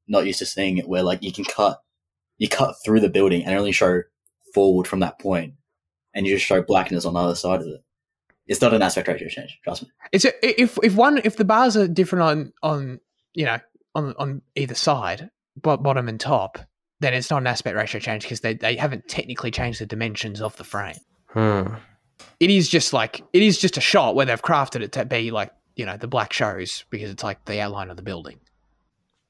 [0.07, 0.87] not used to seeing it.
[0.87, 1.81] Where like you can cut,
[2.41, 4.01] you cut through the building and only show
[4.51, 5.53] forward from that point,
[6.15, 7.83] and you just show blackness on the other side of it.
[8.47, 9.59] It's not an aspect ratio change.
[9.63, 9.89] Trust me.
[10.11, 12.99] It's a, if if one if the bars are different on on
[13.35, 13.59] you know
[13.93, 16.57] on on either side, bo- bottom and top,
[16.99, 20.41] then it's not an aspect ratio change because they they haven't technically changed the dimensions
[20.41, 20.97] of the frame.
[21.27, 21.75] Hmm.
[22.39, 25.29] It is just like it is just a shot where they've crafted it to be
[25.29, 28.39] like you know the black shows because it's like the outline of the building.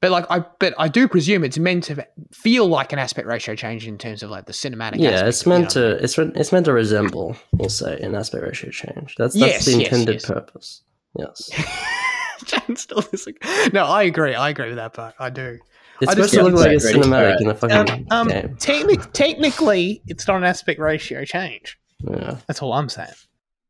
[0.02, 3.56] But like I but I do presume it's meant to feel like an aspect ratio
[3.56, 4.96] change in terms of like the cinematic.
[4.98, 5.96] Yeah, aspect it's it, you meant know?
[5.98, 9.16] to it's re- it's meant to resemble, we'll say, an aspect ratio change.
[9.18, 10.26] That's that's Yes, the intended yes.
[10.26, 10.82] purpose.
[11.18, 11.50] Yes.
[12.76, 13.38] Still isn't.
[13.74, 14.34] No, I agree.
[14.34, 15.14] I agree with that part.
[15.20, 15.60] I do.
[16.02, 18.56] It's I just supposed to look like a cinematic in a fucking Um, um, game.
[18.58, 21.78] technic- technically, it's not an aspect ratio change.
[22.00, 22.38] Yeah.
[22.48, 23.10] That's all I'm saying.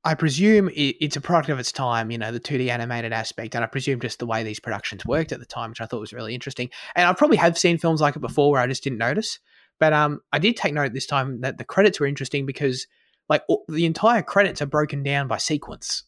[0.03, 3.63] I presume it's a product of its time, you know, the 2D animated aspect, and
[3.63, 6.11] I presume just the way these productions worked at the time, which I thought was
[6.13, 6.69] really interesting.
[6.95, 9.39] And I probably have seen films like it before where I just didn't notice,
[9.79, 12.87] but um, I did take note this time that the credits were interesting because,
[13.29, 16.03] like, the entire credits are broken down by sequence.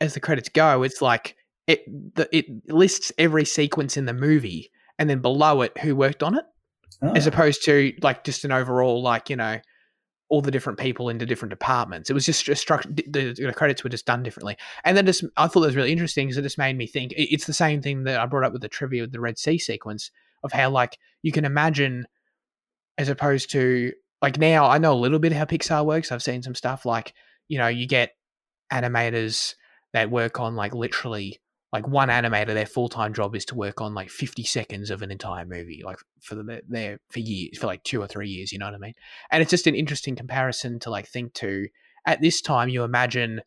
[0.00, 1.36] As the credits go, it's like
[1.66, 1.84] it
[2.14, 6.34] the, it lists every sequence in the movie, and then below it who worked on
[6.36, 6.44] it
[7.02, 7.12] Oh.
[7.12, 9.58] as opposed to like just an overall like you know
[10.34, 12.10] all the different people into different departments.
[12.10, 12.88] It was just a structure.
[12.90, 15.92] The, the credits were just done differently, and then just I thought that was really
[15.92, 17.14] interesting because it just made me think.
[17.16, 19.58] It's the same thing that I brought up with the trivia with the Red Sea
[19.58, 20.10] sequence
[20.42, 22.08] of how like you can imagine,
[22.98, 26.10] as opposed to like now I know a little bit how Pixar works.
[26.10, 27.14] I've seen some stuff like
[27.46, 28.16] you know you get
[28.72, 29.54] animators
[29.92, 31.38] that work on like literally
[31.74, 35.10] like one animator their full-time job is to work on like 50 seconds of an
[35.10, 38.58] entire movie like for the there for years for like two or three years you
[38.58, 38.94] know what i mean?
[39.30, 41.66] And it's just an interesting comparison to like think to.
[42.06, 43.40] At this time you imagine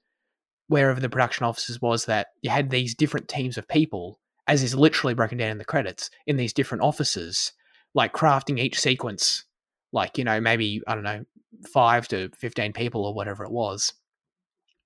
[0.68, 4.76] wherever the production offices was that you had these different teams of people as is
[4.76, 7.54] literally broken down in the credits in these different offices
[7.94, 9.46] like crafting each sequence
[9.94, 11.24] like you know maybe i don't know
[11.66, 13.94] 5 to 15 people or whatever it was.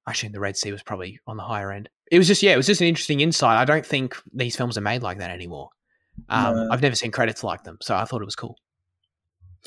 [0.07, 1.89] Assume the Red Sea was probably on the higher end.
[2.11, 3.57] It was just yeah, it was just an interesting insight.
[3.57, 5.69] I don't think these films are made like that anymore.
[6.29, 6.67] Um, No.
[6.69, 8.57] I've never seen credits like them, so I thought it was cool.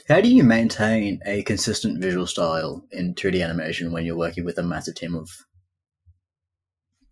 [0.08, 4.58] How do you maintain a consistent visual style in 2D animation when you're working with
[4.58, 5.30] a massive team of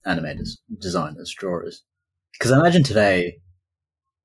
[0.06, 1.82] animators, designers, drawers?
[2.32, 3.38] Because I imagine today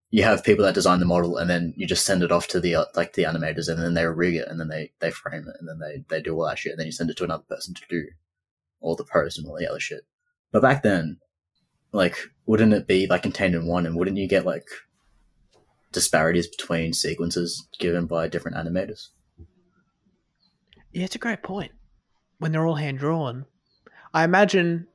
[0.10, 2.60] you have people that design the model and then you just send it off to
[2.60, 5.46] the uh, like the animators and then they rig it and then they, they frame
[5.48, 7.24] it and then they, they do all that shit and then you send it to
[7.24, 8.06] another person to do.
[8.80, 10.02] all the pros and all the other shit.
[10.52, 11.18] But back then,
[11.92, 14.68] like, wouldn't it be like contained in one, and wouldn't you get like
[15.92, 19.10] disparities between sequences given by different animators?
[20.92, 21.72] Yeah, it's a great point.
[22.40, 23.46] When they're all hand drawn,
[24.14, 24.88] I imagine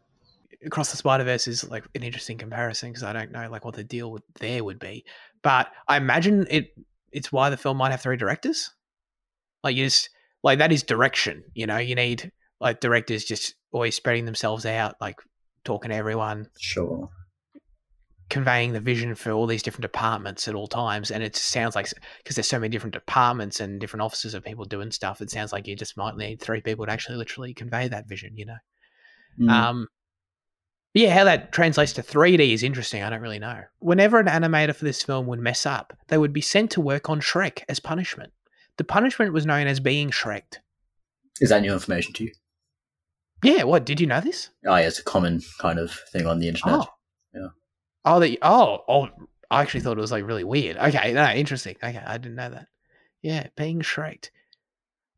[0.65, 3.75] across the Spider Verse is like an interesting comparison because I don't know like what
[3.75, 5.05] the deal with there would be,
[5.43, 6.75] but I imagine it.
[7.11, 8.71] It's why the film might have three directors.
[9.63, 10.09] Like you just
[10.43, 11.45] like that is direction.
[11.55, 15.17] You know, you need like directors just always spreading themselves out, like
[15.65, 17.11] talking to everyone, Sure.
[18.31, 21.11] conveying the vision for all these different departments at all times.
[21.11, 21.89] And it sounds like
[22.19, 25.53] because there's so many different departments and different offices of people doing stuff, it sounds
[25.53, 28.37] like you just might need three people to actually literally convey that vision.
[28.37, 28.57] You know.
[29.41, 29.51] Mm.
[29.51, 29.89] Um,
[30.95, 33.03] yeah, how that translates to 3D is interesting.
[33.03, 33.63] I don't really know.
[33.79, 37.09] Whenever an animator for this film would mess up, they would be sent to work
[37.09, 38.33] on Shrek as punishment.
[38.77, 40.59] The punishment was known as being Shreked.
[41.41, 42.33] Is that new information to you?
[43.43, 43.85] Yeah, what?
[43.85, 44.51] Did you know this?
[44.67, 46.81] Oh, yeah, it's a common kind of thing on the internet.
[46.81, 46.87] Oh.
[47.35, 47.49] Yeah.
[48.05, 49.09] Oh, that, oh, oh,
[49.51, 50.77] I actually thought it was like really weird.
[50.77, 51.77] Okay, no, interesting.
[51.83, 52.69] Okay, I didn't know that.
[53.23, 54.31] Yeah, being Shreked.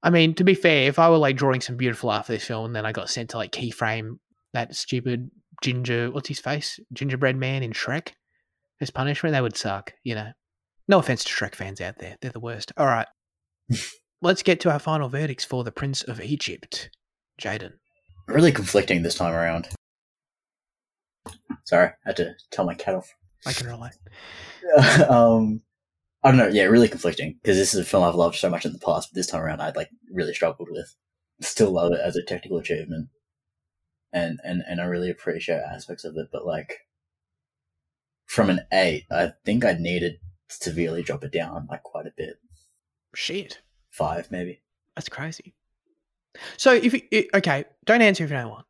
[0.03, 2.45] I mean, to be fair, if I were like drawing some beautiful art for this
[2.45, 4.19] film and then I got sent to like keyframe
[4.53, 5.31] that stupid
[5.63, 6.79] ginger, what's his face?
[6.93, 8.13] Gingerbread man in Shrek
[8.81, 10.33] as punishment, that would suck, you know.
[10.89, 12.17] No offense to Shrek fans out there.
[12.21, 12.73] They're the worst.
[12.77, 13.07] All right.
[14.23, 16.91] Let's get to our final verdicts for The Prince of Egypt.
[17.41, 17.73] Jaden.
[18.27, 19.69] Really conflicting this time around.
[21.65, 23.15] Sorry, I had to tell my cat off.
[23.47, 23.93] I can relate.
[25.09, 25.63] um,
[26.23, 26.49] I don't know.
[26.49, 29.11] Yeah, really conflicting because this is a film I've loved so much in the past,
[29.11, 30.95] but this time around I'd like really struggled with.
[31.41, 33.09] Still love it as a technical achievement,
[34.13, 36.29] and and and I really appreciate aspects of it.
[36.33, 36.79] But like,
[38.27, 40.19] from an eight, I think I needed
[40.49, 42.37] to severely drop it down like quite a bit.
[43.15, 43.61] Shit.
[43.91, 44.63] Five maybe.
[44.97, 45.55] That's crazy.
[46.57, 48.67] So if you, okay, don't answer if you don't want.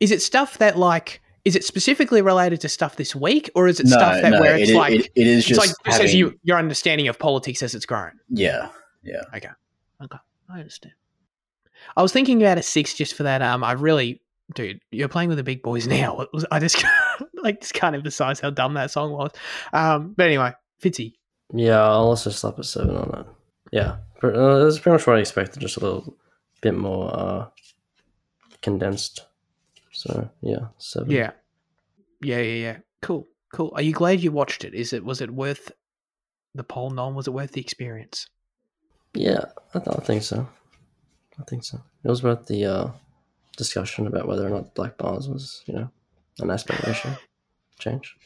[0.00, 3.80] Is it stuff that like is it specifically related to stuff this week, or is
[3.80, 5.96] it stuff that where it's is- like it- it is it's just like just as
[6.10, 8.12] having- you your understanding of politics as it's grown?
[8.28, 8.68] Yeah,
[9.02, 9.22] yeah.
[9.34, 9.48] Okay,
[10.04, 10.18] okay,
[10.48, 10.94] I understand.
[11.96, 13.42] I was thinking about a six just for that.
[13.42, 14.20] Um, I really,
[14.54, 16.26] dude, you're playing with the big boys now.
[16.32, 16.84] Was, I just
[17.42, 19.32] like just can't emphasize how dumb that song was.
[19.72, 21.14] Um, but anyway, Fitzy.
[21.52, 23.26] Yeah, I'll also slap a seven on that.
[23.72, 25.60] Yeah, pr- uh, that's pretty much what I expected.
[25.60, 26.16] Just a little
[26.62, 27.46] bit more uh,
[28.62, 29.26] condensed.
[29.92, 31.10] So yeah, seven.
[31.10, 31.32] Yeah,
[32.22, 32.76] yeah, yeah, yeah.
[33.02, 33.72] Cool, cool.
[33.74, 34.74] Are you glad you watched it?
[34.74, 35.70] Is it was it worth
[36.54, 36.90] the poll?
[36.90, 38.26] Non was it worth the experience?
[39.14, 39.44] yeah,
[39.74, 40.48] I, th- I think so.
[41.38, 41.78] I think so.
[42.04, 42.90] It was about the uh,
[43.56, 45.90] discussion about whether or not black bars was, you know,
[46.38, 47.14] an aspect ratio
[47.78, 48.16] change.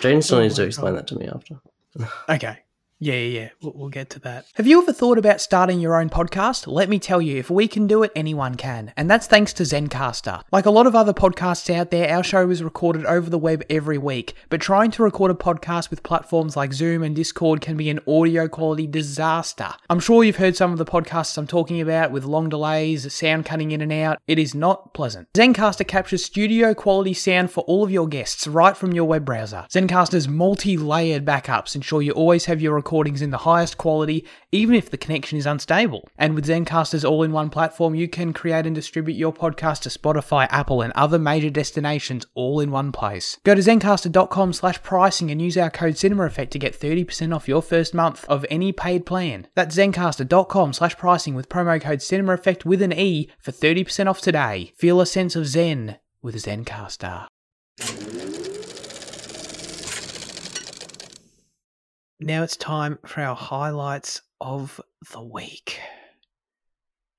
[0.00, 1.00] Jaden still Oh needs to explain God.
[1.00, 1.60] that to me after.
[2.28, 2.58] Okay.
[3.02, 3.48] Yeah, yeah, yeah.
[3.62, 4.44] We'll, get to that.
[4.54, 6.66] Have you ever thought about starting your own podcast?
[6.66, 8.92] Let me tell you, if we can do it, anyone can.
[8.94, 10.42] And that's thanks to Zencastr.
[10.52, 13.64] Like a lot of other podcasts out there, our show is recorded over the web
[13.70, 14.34] every week.
[14.50, 18.00] But trying to record a podcast with platforms like Zoom and Discord can be an
[18.06, 19.70] audio quality disaster.
[19.88, 23.46] I'm sure you've heard some of the podcasts I'm talking about with long delays, sound
[23.46, 24.20] cutting in and out.
[24.28, 25.32] It is not pleasant.
[25.32, 29.66] Zencastr captures studio quality sound for all of your guests right from your web browser.
[29.70, 34.74] Zencastr's multi layered backups ensure you always have your recordings in the highest quality, even
[34.74, 36.08] if the connection is unstable.
[36.18, 39.88] And with Zencastr's all in one platform, you can create and distribute your podcast to
[39.90, 43.38] Spotify, Apple, and other major destinations all in one place.
[43.44, 47.46] Go to zencastr.com slash pricing and use our code Cinema Effect to get 30% off
[47.46, 49.46] your first month of any paid plan.
[49.54, 54.20] That's zencastr.com slash pricing with promo code Cinema Effect with an E for 30% off
[54.20, 54.72] today.
[54.76, 57.28] Feel a sense of Zen with Zencastr.
[62.22, 64.78] Now it's time for our highlights of
[65.10, 65.80] the week.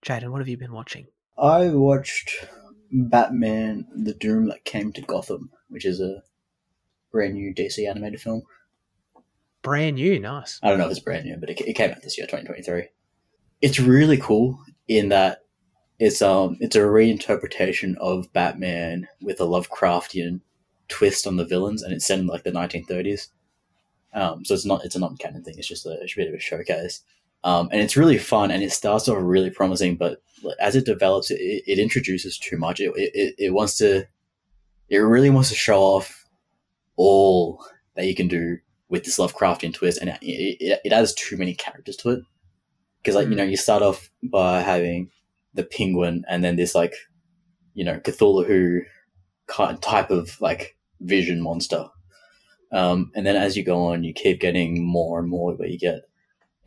[0.06, 1.08] Jaden, what have you been watching?
[1.40, 2.46] I watched
[2.92, 6.22] Batman: The Doom That Came to Gotham, which is a
[7.12, 8.44] brand new DC animated film.
[9.64, 10.60] Brand new, nice.
[10.62, 12.90] I don't know if it's brand new, but it, it came out this year, 2023.
[13.60, 15.40] It's really cool in that
[15.98, 20.42] it's um it's a reinterpretation of Batman with a Lovecraftian
[20.90, 23.30] twist on the villains, and it's set in like the 1930s.
[24.14, 25.56] Um, so it's not it's a non-canon thing.
[25.58, 27.02] It's just a, it's a bit of a showcase,
[27.44, 28.52] um, and it's really fun.
[28.52, 30.22] And it starts off really promising, but
[30.60, 32.80] as it develops, it, it, introduces too much.
[32.80, 34.06] It, it it wants to,
[34.90, 36.26] it really wants to show off
[36.98, 37.64] all
[37.96, 38.58] that you can do
[38.90, 42.20] with this Lovecraftian twist, and it, it, it adds too many characters to it.
[43.02, 45.10] Because like you know, you start off by having
[45.54, 46.94] the penguin, and then this like,
[47.74, 48.82] you know, Cthulhu
[49.48, 51.88] kind type of like vision monster.
[52.72, 55.78] Um, and then as you go on, you keep getting more and more where you
[55.78, 56.04] get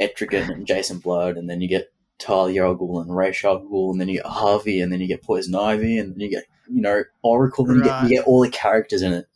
[0.00, 3.92] Etrigan and Jason Blood, and then you get Talia al Ghul and Ra's al Ghul,
[3.92, 6.44] and then you get Harvey, and then you get Poison Ivy, and then you get
[6.68, 9.26] you know Oracle, and you, get, you get all the characters in it.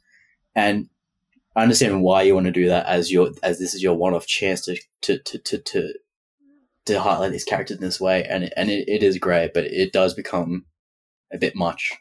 [0.54, 0.88] And
[1.56, 4.14] I understand why you want to do that as your as this is your one
[4.14, 5.58] off chance to to to to.
[5.58, 5.94] to
[6.84, 9.64] to highlight these characters in this way, and it, and it, it is great, but
[9.64, 10.64] it does become
[11.30, 11.92] a bit much.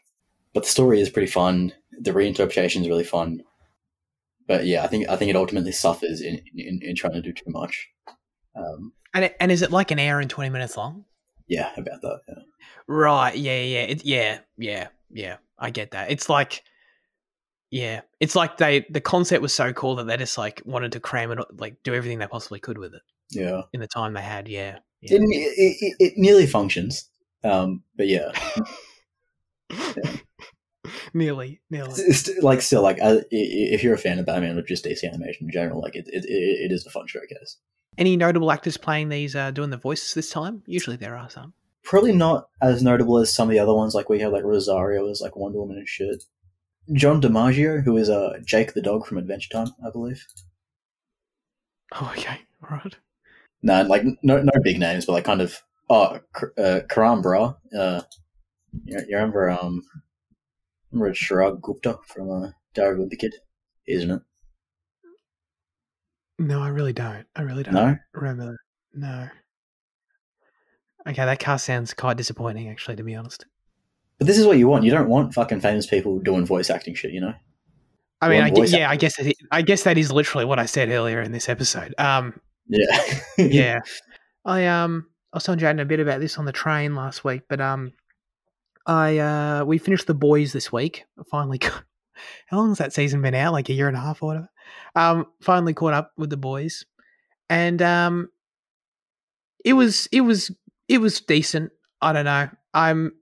[0.54, 1.74] But the story is pretty fun.
[2.00, 3.42] The reinterpretation is really fun.
[4.48, 7.32] But yeah, I think I think it ultimately suffers in in, in trying to do
[7.32, 7.88] too much.
[8.56, 11.04] Um, And it, and is it like an hour and twenty minutes long?
[11.46, 12.20] yeah, about that.
[12.28, 12.42] Yeah.
[12.88, 13.36] Right.
[13.36, 13.60] Yeah.
[13.62, 13.82] Yeah.
[13.82, 14.38] It, yeah.
[14.58, 14.88] Yeah.
[15.10, 15.36] Yeah.
[15.58, 16.10] I get that.
[16.10, 16.62] It's like,
[17.70, 21.00] yeah, it's like they the concept was so cool that they just like wanted to
[21.00, 24.22] cram it, like do everything they possibly could with it Yeah, in the time they
[24.22, 24.48] had.
[24.48, 24.78] Yeah.
[25.02, 25.16] yeah.
[25.16, 27.10] it, it, it, it nearly functions.
[27.44, 28.32] Um, but yeah,
[31.14, 31.60] nearly.
[31.70, 31.90] Nearly.
[31.90, 35.04] it's, it's like still like uh, if you're a fan of Batman or just DC
[35.04, 37.56] animation in general, like it it, it, is a fun show, I guess.
[37.96, 40.62] Any notable actors playing these, uh, doing the voices this time?
[40.66, 41.54] Usually there are some.
[41.82, 43.94] Probably not as notable as some of the other ones.
[43.94, 46.24] Like we have like Rosario as like Wonder Woman and shit.
[46.92, 50.24] John DiMaggio, who is uh, Jake the dog from Adventure Time, I believe.
[51.90, 52.38] Oh, okay.
[52.62, 52.94] All right.
[53.62, 56.20] No, like no no big names, but like kind of oh
[56.58, 57.56] uh, Karan Brar.
[57.74, 58.02] Uh,
[58.84, 59.82] you remember um
[60.92, 63.34] remember Chirag Gupta from uh, Diary of the Kid,
[63.86, 64.22] isn't it?
[66.38, 67.26] No, I really don't.
[67.34, 68.58] I really don't No, remember that.
[68.94, 69.28] No.
[71.10, 73.46] Okay, that cast sounds quite disappointing, actually, to be honest.
[74.18, 74.84] but this is what you want.
[74.84, 77.12] You don't want fucking famous people doing voice acting shit.
[77.12, 77.34] You know?
[78.20, 80.90] I mean, I, yeah, I guess that, I guess that is literally what I said
[80.90, 81.94] earlier in this episode.
[81.98, 83.78] Um, Yeah, yeah,
[84.44, 87.42] I um, I was telling Jaden a bit about this on the train last week,
[87.48, 87.92] but um,
[88.88, 91.04] I uh, we finished the boys this week.
[91.18, 91.60] I finally,
[92.46, 93.52] how long has that season been out?
[93.52, 94.48] Like a year and a half or whatever.
[94.96, 96.84] Um, finally caught up with the boys,
[97.50, 98.30] and um,
[99.64, 100.50] it was it was
[100.88, 101.70] it was decent.
[102.00, 102.48] I don't know.
[102.72, 103.12] I'm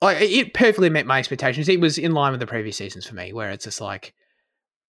[0.00, 1.68] like it perfectly met my expectations.
[1.68, 4.14] It was in line with the previous seasons for me, where it's just like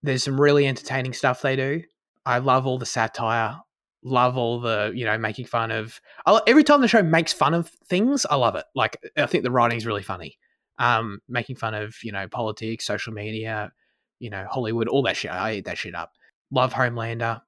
[0.04, 1.82] there's some really entertaining stuff they do.
[2.28, 3.60] I love all the satire,
[4.04, 6.00] love all the you know making fun of.
[6.26, 8.66] I, every time the show makes fun of things, I love it.
[8.76, 10.38] Like I think the writing's really funny.
[10.78, 13.72] Um, making fun of you know politics, social media,
[14.20, 15.32] you know Hollywood, all that shit.
[15.32, 16.14] I eat that shit up.
[16.52, 17.42] Love Homelander.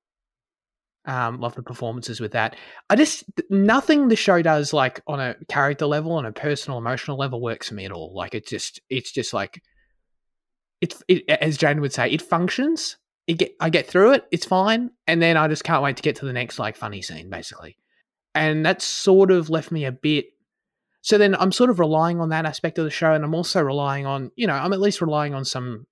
[1.06, 2.56] Um, love the performances with that.
[2.90, 7.18] I just nothing the show does like on a character level, on a personal, emotional
[7.18, 8.14] level, works for me at all.
[8.16, 9.62] Like it's just, it's just like,
[10.80, 12.98] it's it, as Jane would say, it functions.
[13.28, 16.04] It get, I get through it, it's fine, and then I just can't wait to
[16.04, 17.78] get to the next like funny scene, basically.
[18.36, 20.26] And that sort of left me a bit.
[21.02, 23.62] So then I'm sort of relying on that aspect of the show, and I'm also
[23.62, 25.86] relying on, you know, I'm at least relying on some,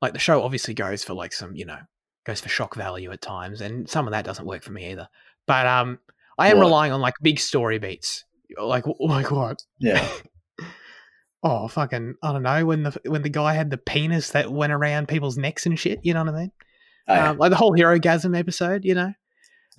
[0.00, 1.78] like the show obviously goes for like some, you know,
[2.24, 5.08] goes for shock value at times, and some of that doesn't work for me either.
[5.46, 5.98] But um,
[6.38, 6.64] I am What?
[6.64, 8.24] relying on like big story beats,
[8.60, 9.58] like like what?
[9.78, 10.06] yeah.
[11.42, 14.72] Oh, fucking, I don't know when the when the guy had the penis that went
[14.72, 16.00] around people's necks and shit.
[16.02, 16.52] You know what I mean?
[17.08, 18.84] I, Um, like the whole Herogasm episode.
[18.84, 19.12] You know?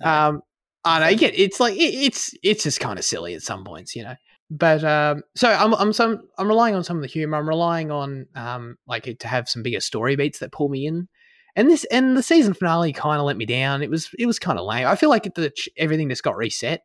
[0.02, 0.42] I- Um,
[0.84, 1.16] I know.
[1.18, 4.14] Get it's like it, it's it's just kind of silly at some points, you know.
[4.50, 7.36] But um, so I'm I'm some I'm relying on some of the humor.
[7.36, 10.86] I'm relying on um like it to have some bigger story beats that pull me
[10.86, 11.08] in.
[11.56, 13.82] And this and the season finale kind of let me down.
[13.82, 14.86] It was it was kind of lame.
[14.86, 16.82] I feel like the everything just got reset.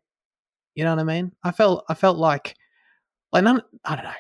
[0.75, 1.31] You know what I mean?
[1.43, 2.55] I felt I felt like
[3.31, 3.61] like none.
[3.85, 4.11] I don't know.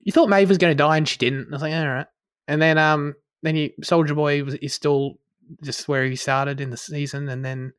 [0.00, 1.48] You thought Maeve was going to die and she didn't.
[1.48, 2.06] I was like, all right.
[2.48, 5.18] And then um then you Soldier Boy was is still
[5.62, 7.72] just where he started in the season, and then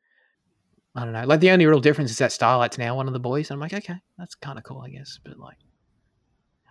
[0.96, 1.26] I don't know.
[1.26, 3.50] Like the only real difference is that Starlight's now one of the boys.
[3.50, 5.20] And I'm like, okay, that's kind of cool, I guess.
[5.24, 5.58] But like,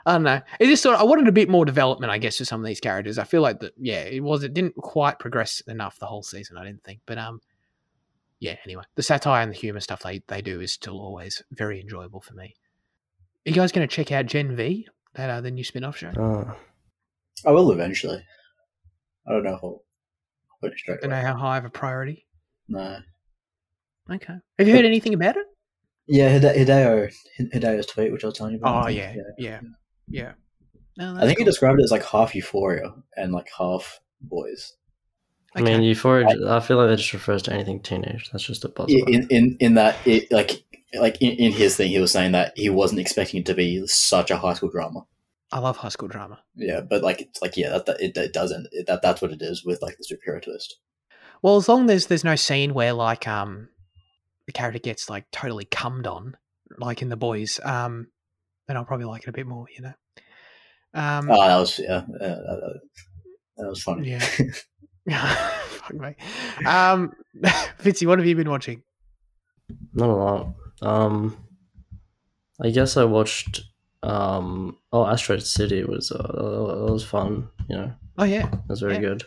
[0.06, 0.40] I don't know.
[0.60, 2.66] It just sort of I wanted a bit more development, I guess, for some of
[2.66, 3.18] these characters.
[3.18, 4.44] I feel like that, yeah, it was.
[4.44, 6.56] It didn't quite progress enough the whole season.
[6.56, 7.40] I didn't think, but um,
[8.38, 8.56] yeah.
[8.64, 12.20] Anyway, the satire and the humor stuff they they do is still always very enjoyable
[12.20, 12.54] for me.
[13.44, 15.96] Are you guys going to check out Gen V, that uh, the new spin off
[15.96, 16.10] show?
[16.10, 16.54] Uh,
[17.44, 18.24] I will eventually.
[19.26, 19.82] I don't know if I'll
[20.60, 22.26] put it straight Don't know how high of a priority.
[22.68, 22.98] No.
[24.10, 24.34] Okay.
[24.58, 25.46] Have you heard anything about it?
[26.06, 27.12] Yeah, Hideo
[27.52, 28.74] Hideo's tweet, which I was telling you about.
[28.74, 28.98] Oh I think.
[28.98, 29.60] yeah, yeah,
[30.08, 30.32] yeah.
[30.96, 34.74] No, I that's think he described it as like half Euphoria and like half boys.
[35.54, 36.26] I mean, Euphoria.
[36.48, 38.30] I feel like that just refers to anything teenage.
[38.32, 39.08] That's just a buzzword.
[39.08, 40.64] In in in that it like
[40.94, 43.86] like in, in his thing, he was saying that he wasn't expecting it to be
[43.86, 45.04] such a high school drama.
[45.52, 46.40] I love high school drama.
[46.56, 48.68] Yeah, but like it's like yeah, that, that it, it doesn't.
[48.72, 50.78] It, that that's what it is with like the superhero twist.
[51.42, 53.68] Well, as long as there's no scene where like um
[54.46, 56.36] the character gets like totally cummed on,
[56.78, 58.08] like in the boys, um,
[58.66, 59.66] then I'll probably like it a bit more.
[59.76, 59.92] You know.
[60.94, 62.80] Um, Oh, that was yeah, uh, that,
[63.58, 64.10] that was funny.
[64.10, 64.26] Yeah.
[65.10, 66.14] Fuck me.
[66.64, 67.12] Um,
[67.80, 68.82] Fitzy, what have you been watching?
[69.94, 70.54] Not a lot.
[70.80, 71.36] Um,
[72.60, 73.62] I guess I watched.
[74.02, 76.16] Um, oh, Asteroid City was uh,
[76.86, 77.48] that was fun.
[77.68, 79.00] You know, Oh yeah, it was very Yeah.
[79.00, 79.24] good.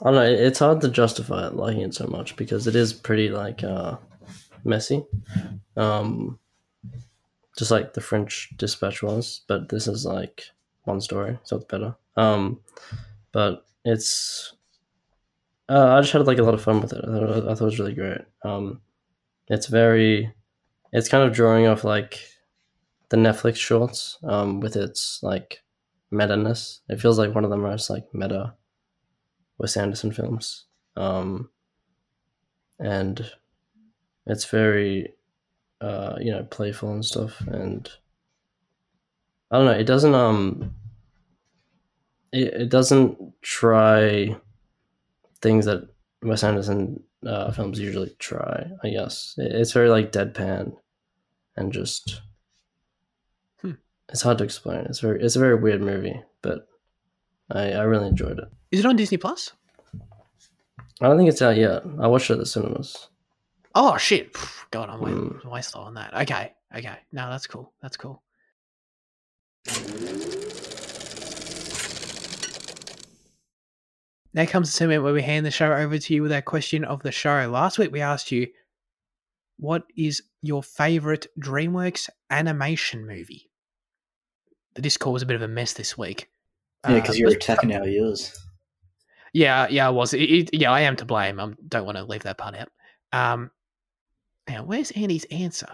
[0.00, 0.22] I don't know.
[0.24, 3.96] It's hard to justify it liking it so much because it is pretty like uh,
[4.64, 5.04] messy.
[5.76, 6.38] Um,
[7.56, 10.42] just like the French Dispatch was, but this is like
[10.82, 11.94] one story, so it's better.
[12.16, 12.60] Um,
[13.32, 14.52] but it's
[15.68, 17.04] uh, I just had like a lot of fun with it.
[17.04, 18.20] I thought, I thought it was really great.
[18.44, 18.80] Um,
[19.48, 20.34] it's very,
[20.92, 22.18] it's kind of drawing off like
[23.14, 25.62] the Netflix shorts um, with its like
[26.10, 26.80] meta ness.
[26.88, 28.54] It feels like one of the most like meta
[29.56, 30.64] Wes Anderson films.
[30.96, 31.48] Um,
[32.80, 33.24] and
[34.26, 35.14] it's very,
[35.80, 37.40] uh, you know, playful and stuff.
[37.42, 37.88] And
[39.52, 40.74] I don't know, it doesn't, um,
[42.32, 44.36] it, it doesn't try
[45.40, 45.88] things that
[46.20, 49.36] Wes Anderson uh, films usually try, I guess.
[49.38, 50.74] It, it's very like deadpan
[51.56, 52.22] and just.
[54.10, 54.80] It's hard to explain.
[54.86, 56.68] It's very, it's a very weird movie, but
[57.50, 58.48] I, I really enjoyed it.
[58.70, 59.52] is it on Disney Plus?
[61.00, 61.82] I don't think it's out yet.
[62.00, 63.08] I watched it at the cinemas.
[63.74, 64.36] Oh shit!
[64.70, 65.44] God, I'm way, Mm.
[65.50, 66.14] way slow on that.
[66.14, 66.98] Okay, okay.
[67.12, 67.72] No, that's cool.
[67.82, 68.22] That's cool.
[74.32, 76.84] Now comes the segment where we hand the show over to you with our question
[76.84, 77.48] of the show.
[77.48, 78.48] Last week we asked you,
[79.58, 83.50] what is your favorite DreamWorks animation movie?
[84.74, 86.28] The Discord was a bit of a mess this week.
[86.88, 88.36] Yeah, because Uh, you're attacking our ears.
[89.32, 90.12] yeah, yeah, I was.
[90.14, 91.40] It, it- yeah, I am to blame.
[91.40, 92.68] I don't want to leave that part out.
[93.12, 93.50] Um,
[94.48, 95.68] now, where's Andy's answer?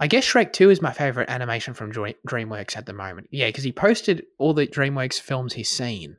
[0.00, 3.28] I guess Shrek 2 is my favorite animation from DreamWorks at the moment.
[3.32, 6.16] Yeah, because he posted all the DreamWorks films he's seen.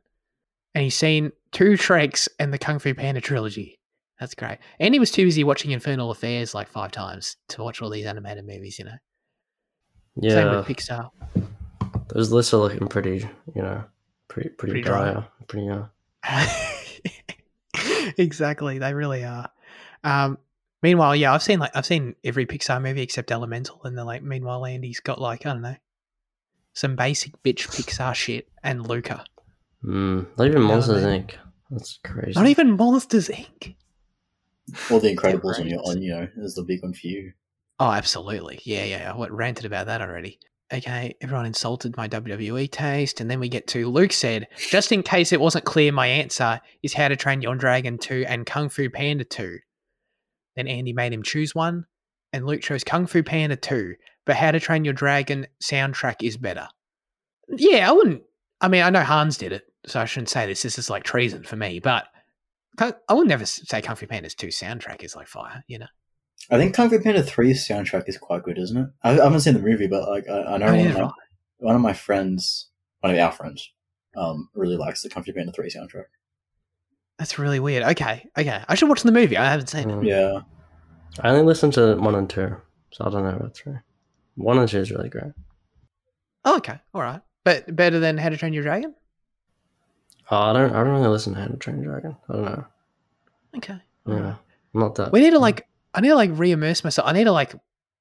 [0.75, 3.79] And he's seen two Shreks and the Kung Fu Panda trilogy.
[4.19, 4.57] That's great.
[4.79, 8.45] Andy was too busy watching Infernal Affairs like five times to watch all these animated
[8.45, 8.97] movies, you know?
[10.21, 11.09] Same Yeah, with Pixar.
[12.09, 13.83] those lists are looking pretty, you know,
[14.27, 15.11] pretty pretty, Pretty dry.
[15.13, 15.23] dry.
[15.47, 15.85] Pretty uh,
[18.17, 19.49] exactly, they really are.
[20.03, 20.37] Um,
[20.81, 24.23] meanwhile, yeah, I've seen like I've seen every Pixar movie except Elemental, and they're like,
[24.23, 25.75] meanwhile, Andy's got like I don't know,
[26.73, 29.23] some basic bitch Pixar shit, and Luca.
[29.83, 31.23] mm, not even know what I Monsters mean?
[31.23, 31.31] Inc.
[31.71, 32.39] That's crazy.
[32.39, 33.75] Not even Monsters Inc.
[34.91, 37.33] Or the Incredibles on your on you know is the big one for you.
[37.79, 38.59] Oh, absolutely.
[38.63, 39.11] Yeah, yeah.
[39.11, 40.39] I what ranted about that already.
[40.71, 45.01] Okay, everyone insulted my WWE taste, and then we get to Luke said, just in
[45.01, 48.69] case it wasn't clear, my answer is How to Train Your Dragon 2 and Kung
[48.69, 49.57] Fu Panda 2.
[50.55, 51.85] Then Andy made him choose one,
[52.33, 53.95] and Luke chose Kung Fu Panda 2,
[54.27, 56.67] but How to Train Your Dragon soundtrack is better.
[57.47, 58.21] Yeah, I wouldn't.
[58.61, 60.61] I mean, I know Hans did it, so I shouldn't say this.
[60.61, 62.05] This is like treason for me, but
[62.77, 65.87] I would never say Kung Fu Panda's 2 soundtrack is like fire, you know?
[66.51, 68.89] I think Kung Fu Panda 3's soundtrack is quite good, isn't it?
[69.03, 70.95] I, I haven't seen the movie, but like I, I know Oh, one, yeah, of
[70.95, 71.11] my, right.
[71.59, 72.69] one of my friends,
[73.01, 73.71] one of our friends,
[74.17, 76.05] um, really likes the Kung Fu Panda 3 soundtrack.
[77.17, 77.83] That's really weird.
[77.83, 78.63] Okay, okay.
[78.67, 79.35] I should watch the movie.
[79.37, 79.93] I haven't seen it.
[79.95, 80.05] Mm.
[80.07, 80.39] Yeah,
[81.21, 82.55] I only listened to one and two,
[82.91, 83.75] so I don't know about three.
[84.35, 85.33] One and two is really great.
[86.45, 87.19] Oh, okay, all right.
[87.43, 88.95] But better than How to Train Your Dragon.
[90.31, 90.71] Oh, I don't.
[90.71, 92.15] I don't really listen to How to Train Your Dragon.
[92.29, 92.65] I don't know.
[93.57, 93.77] Okay.
[94.07, 94.35] Yeah,
[94.73, 95.11] I'm not that.
[95.11, 95.67] We need to like.
[95.93, 97.07] I need to like re-immerse myself.
[97.07, 97.53] I need to like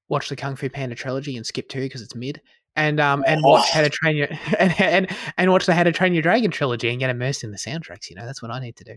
[0.08, 2.40] watch the Kung Fu Panda trilogy and skip two because it's mid,
[2.76, 4.28] and um and watch How to Train Your
[4.58, 7.50] and and and watch the How to Train Your Dragon trilogy and get immersed in
[7.50, 8.10] the soundtracks.
[8.10, 8.94] You know, that's what I need to do.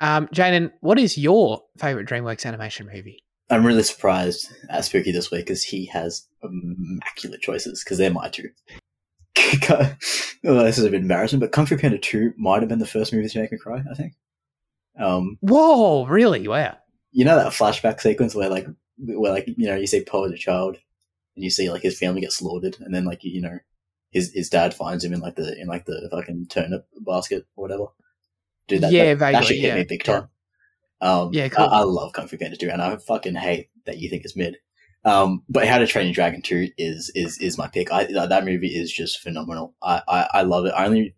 [0.00, 3.22] Um, Jaden, what is your favorite DreamWorks animation movie?
[3.50, 8.28] I'm really surprised at Spooky this week because he has immaculate choices because they're my
[8.28, 8.48] two.
[9.68, 12.86] well, this is a bit embarrassing, but Kung Fu Panda 2 might have been the
[12.86, 14.14] first movie to make me cry, I think.
[14.98, 16.46] Um, Whoa, really?
[16.48, 16.76] Wow.
[17.14, 18.66] You know that flashback sequence where like
[18.98, 20.76] where like you know you see Po as a child
[21.36, 23.58] and you see like his family get slaughtered and then like you know
[24.10, 27.62] his his dad finds him in like the in like the fucking turnip basket or
[27.62, 27.86] whatever.
[28.68, 30.12] Dude, that, Yeah, that, that vaguely, shit hit yeah, me big yeah.
[30.12, 30.28] time.
[31.00, 31.66] Um, Yeah, cool.
[31.66, 34.36] I, I love Kung Fu Panda 2 and I fucking hate that you think it's
[34.36, 34.56] mid.
[35.04, 37.92] Um, but How to Train Your Dragon 2 is is is my pick.
[37.92, 39.74] I that that movie is just phenomenal.
[39.82, 40.72] I I, I love it.
[40.74, 41.14] I only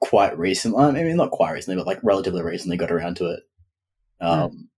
[0.00, 3.40] quite recently, I mean not quite recently, but like relatively recently got around to it.
[4.20, 4.68] Um,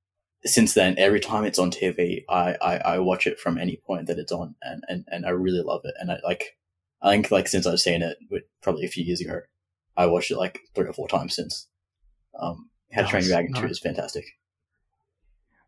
[0.45, 4.07] since then, every time it's on TV, I, I, I watch it from any point
[4.07, 5.95] that it's on, and, and, and I really love it.
[5.99, 6.57] And I like,
[7.03, 8.19] I think like since I've seen it,
[8.63, 9.41] probably a few years ago,
[9.97, 11.69] I watched it like three or four times since.
[12.39, 14.25] Um, How to Train Your Nice, Dragon Two is fantastic.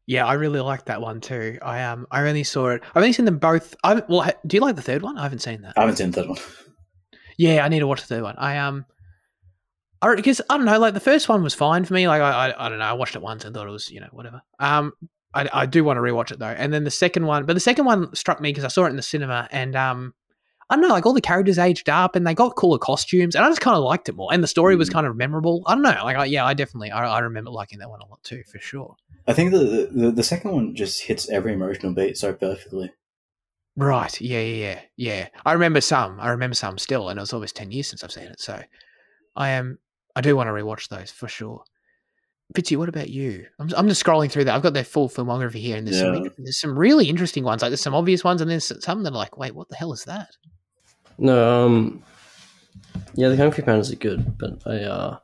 [0.06, 1.58] Yeah, I really like that one too.
[1.62, 2.82] I um, I only saw it.
[2.90, 3.74] I've only seen them both.
[3.84, 5.18] I well, do you like the third one?
[5.18, 5.74] I haven't seen that.
[5.76, 6.38] I haven't seen the third one.
[7.36, 8.36] Yeah, I need to watch the third one.
[8.36, 8.84] I um,
[10.00, 12.06] I because I don't know, like the first one was fine for me.
[12.08, 14.00] Like I, I, I don't know, I watched it once and thought it was you
[14.00, 14.42] know whatever.
[14.58, 14.92] Um,
[15.34, 16.46] I, I do want to rewatch it though.
[16.46, 18.90] And then the second one, but the second one struck me because I saw it
[18.90, 20.14] in the cinema, and um,
[20.70, 23.44] I don't know, like all the characters aged up and they got cooler costumes, and
[23.44, 24.32] I just kind of liked it more.
[24.32, 24.92] And the story was Mm.
[24.94, 25.62] kind of memorable.
[25.66, 28.06] I don't know, like I, yeah, I definitely I, I remember liking that one a
[28.06, 28.96] lot too, for sure.
[29.26, 32.92] I think the, the the second one just hits every emotional beat so perfectly.
[33.76, 34.20] Right.
[34.20, 34.80] Yeah, yeah, yeah.
[34.96, 35.28] Yeah.
[35.46, 36.18] I remember some.
[36.18, 38.40] I remember some still, and it was almost ten years since I've seen it.
[38.40, 38.60] So
[39.36, 39.78] I am
[40.18, 41.62] I do want to rewatch those for sure.
[42.54, 43.46] Fitzy, what about you?
[43.60, 44.54] I'm, I'm just scrolling through that.
[44.56, 47.62] I've got their full filmography here, and there's, some, there's some really interesting ones.
[47.62, 49.92] Like there's some obvious ones, and there's some that are like, wait, what the hell
[49.92, 50.30] is that?
[51.18, 52.02] No, um,
[53.14, 55.18] yeah, the Kung Fu Pandas are good, but I uh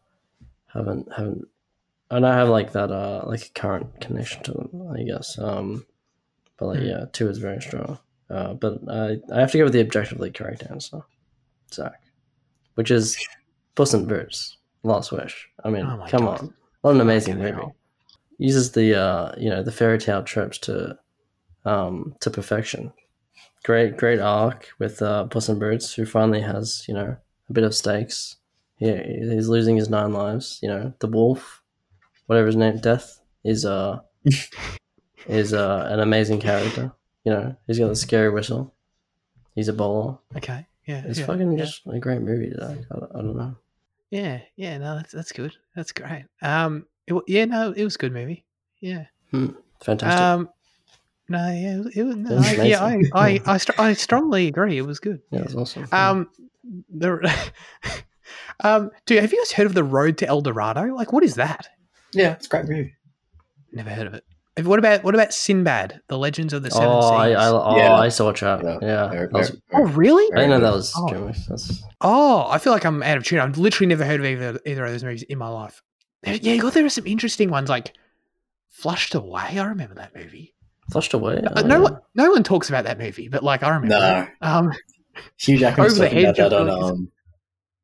[0.73, 1.49] haven't haven't.
[2.11, 5.37] I don't have like that uh like a current connection to them, I guess.
[5.39, 5.87] Um,
[6.57, 6.87] but like Hmm.
[6.87, 7.99] yeah, two is very strong.
[8.31, 11.01] Uh, but I I have to go with the objectively correct answer,
[11.73, 12.01] Zac,
[12.75, 13.17] which is
[13.75, 15.49] Puss in Boots: Last Wish.
[15.64, 16.41] I mean, Oh come God.
[16.41, 17.53] on, what an amazing movie!
[17.53, 17.74] hell.
[18.39, 20.99] Uses the uh you know the fairy tale tropes to
[21.64, 22.93] um to perfection
[23.64, 27.16] great great arc with uh, Puss in Boots, who finally has you know
[27.51, 28.37] a bit of stakes.
[28.78, 30.59] Yeah, he's losing his nine lives.
[30.62, 31.62] You know, the wolf,
[32.26, 34.01] whatever his name, Death is uh
[35.26, 36.93] is uh an amazing character.
[37.24, 38.72] You know, he's got the scary whistle.
[39.55, 40.18] He's a bowler.
[40.37, 40.66] Okay.
[40.87, 41.03] Yeah.
[41.07, 41.64] It's yeah, fucking yeah.
[41.64, 42.53] just a great movie.
[42.55, 43.57] Like, I, I don't know.
[44.15, 44.41] Yeah.
[44.57, 44.79] Yeah.
[44.79, 45.53] No, that's that's good.
[45.75, 46.27] That's great.
[46.41, 46.87] Um.
[47.07, 47.45] It, yeah.
[47.47, 48.45] No, it was a good movie.
[48.81, 49.07] Yeah.
[49.83, 50.21] Fantastic.
[50.21, 50.49] Um.
[51.29, 51.51] No.
[51.51, 51.83] Yeah.
[51.95, 52.17] It was.
[52.17, 52.85] No, was I, yeah.
[52.85, 53.03] I.
[53.12, 53.41] I.
[53.47, 54.79] I, str- I strongly agree.
[54.79, 55.21] It was good.
[55.31, 55.89] yeah, it was awesome.
[55.91, 56.29] Um,
[56.95, 57.43] the
[58.61, 60.95] um, dude, have you guys heard of the Road to El Dorado?
[60.95, 61.69] Like, what is that?
[62.12, 62.95] Yeah, it's a great movie.
[63.73, 64.25] Never heard of it.
[64.57, 67.37] Have- What about what about Sinbad, the Legends of the Seven oh, Seas?
[67.37, 67.95] I, oh, Yeah.
[67.95, 68.63] I saw Chat.
[68.63, 68.79] Yeah.
[68.83, 70.33] Yeah, Very- that was- very- oh, really?
[70.33, 71.07] I didn't know that was Oh.
[71.07, 71.47] DreamWorks.
[71.49, 73.41] That's Oh, I feel like I'm out of tune.
[73.41, 75.83] I've literally never heard of either either of those movies in my life.
[76.23, 77.93] There- Yeah, God, there are some interesting ones like
[78.71, 79.59] Flushed Away.
[79.59, 80.55] I remember that movie.
[80.91, 81.39] flushed away.
[81.39, 83.89] Uh, Oh, no one, no one talks about that movie, but like I remember.
[83.89, 84.21] No.
[84.23, 84.29] it.
[84.47, 84.71] Um,
[85.39, 87.13] Hugh Jackman was Over the talking about that I on feel like um,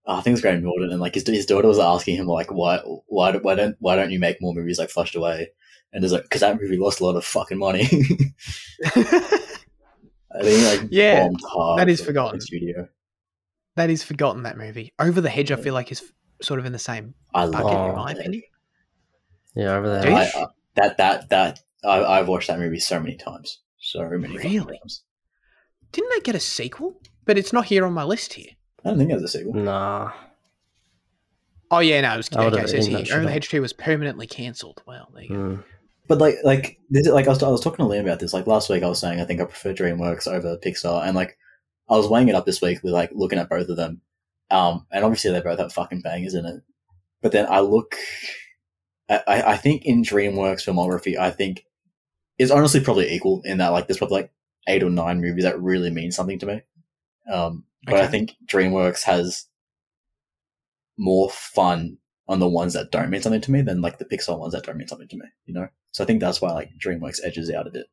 [0.07, 2.53] oh, I think it's Graham Norton, and like his his daughter was asking him like,
[2.53, 5.49] why why why don't why don't you make more movies like Flushed Away?
[5.93, 7.83] And there's like, because that movie lost a lot of fucking money.
[10.33, 12.41] I think like Yeah, bombed hard that is forgotten.
[12.41, 12.89] Studio.
[13.77, 14.45] that is forgotten.
[14.45, 17.47] That movie, Over the Hedge, I feel like is sort of in the same I
[17.47, 18.43] bucket, love in my opinion.
[19.55, 20.03] Yeah, over there.
[20.03, 20.15] Do you?
[20.17, 24.37] I, I, that that that I, I've watched that movie so many times, so many
[24.39, 24.79] Really?
[24.79, 25.03] times.
[25.93, 27.01] Didn't they get a sequel?
[27.25, 28.51] But it's not here on my list here.
[28.85, 29.55] I don't think there's a sequel.
[29.55, 30.13] Nah.
[31.73, 32.61] Oh yeah, no, it was I okay.
[32.63, 33.31] It says here, Over the.
[33.33, 34.83] Hedge Two was permanently cancelled.
[34.87, 35.35] Well, there you go.
[35.35, 35.61] Hmm.
[36.11, 38.35] But like, like, this, like I was, I was talking to Liam about this.
[38.35, 41.39] Like last week, I was saying I think I prefer DreamWorks over Pixar, and like
[41.89, 44.01] I was weighing it up this week with like looking at both of them.
[44.51, 46.63] Um, and obviously they both have fucking bangers in it.
[47.23, 47.95] But then I look,
[49.09, 51.65] I, I think in DreamWorks filmography, I think
[52.41, 54.33] is honestly probably equal in that like there's probably like
[54.67, 56.63] eight or nine movies that really mean something to me.
[57.33, 59.47] Um, but I think DreamWorks has
[60.99, 64.37] more fun on the ones that don't mean something to me than like the Pixar
[64.37, 65.27] ones that don't mean something to me.
[65.47, 67.87] You know, so I think that's why like DreamWorks edges out a bit.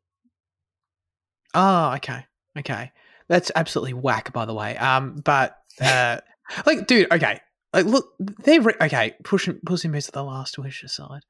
[1.53, 2.25] Oh, okay,
[2.59, 2.91] okay.
[3.29, 4.77] That's absolutely whack, by the way.
[4.77, 6.19] Um, but uh,
[6.65, 7.39] like, dude, okay,
[7.73, 9.13] like, look, they're re- okay.
[9.23, 11.21] Pushing Puss in Boots the Last Wish aside,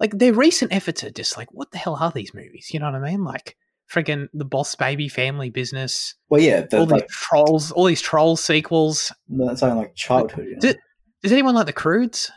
[0.00, 2.70] like their recent efforts are just like, what the hell are these movies?
[2.72, 3.24] You know what I mean?
[3.24, 3.56] Like,
[3.92, 8.00] friggin' the Boss Baby Family Business, Well, yeah, the, all these like trolls, all these
[8.02, 9.12] troll sequels.
[9.28, 10.44] that's something like childhood.
[10.46, 10.60] You know?
[10.60, 10.78] Did-
[11.22, 12.30] Does anyone like the Croods?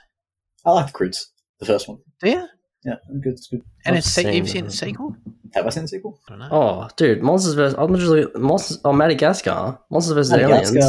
[0.65, 1.97] I like the Croods, the first one.
[2.21, 2.47] Do you?
[2.86, 3.34] Yeah, good.
[3.34, 3.61] It's good.
[3.86, 5.15] And I've it's se- seen you've seen the sequel?
[5.53, 6.19] Have I seen the sequel?
[6.27, 6.49] I don't know.
[6.51, 7.75] Oh, dude, Monsters vs.
[7.77, 8.80] I'm literally Monsters.
[8.86, 9.80] Oh, Madagascar.
[9.89, 10.34] Monsters vs.
[10.34, 10.86] Aliens.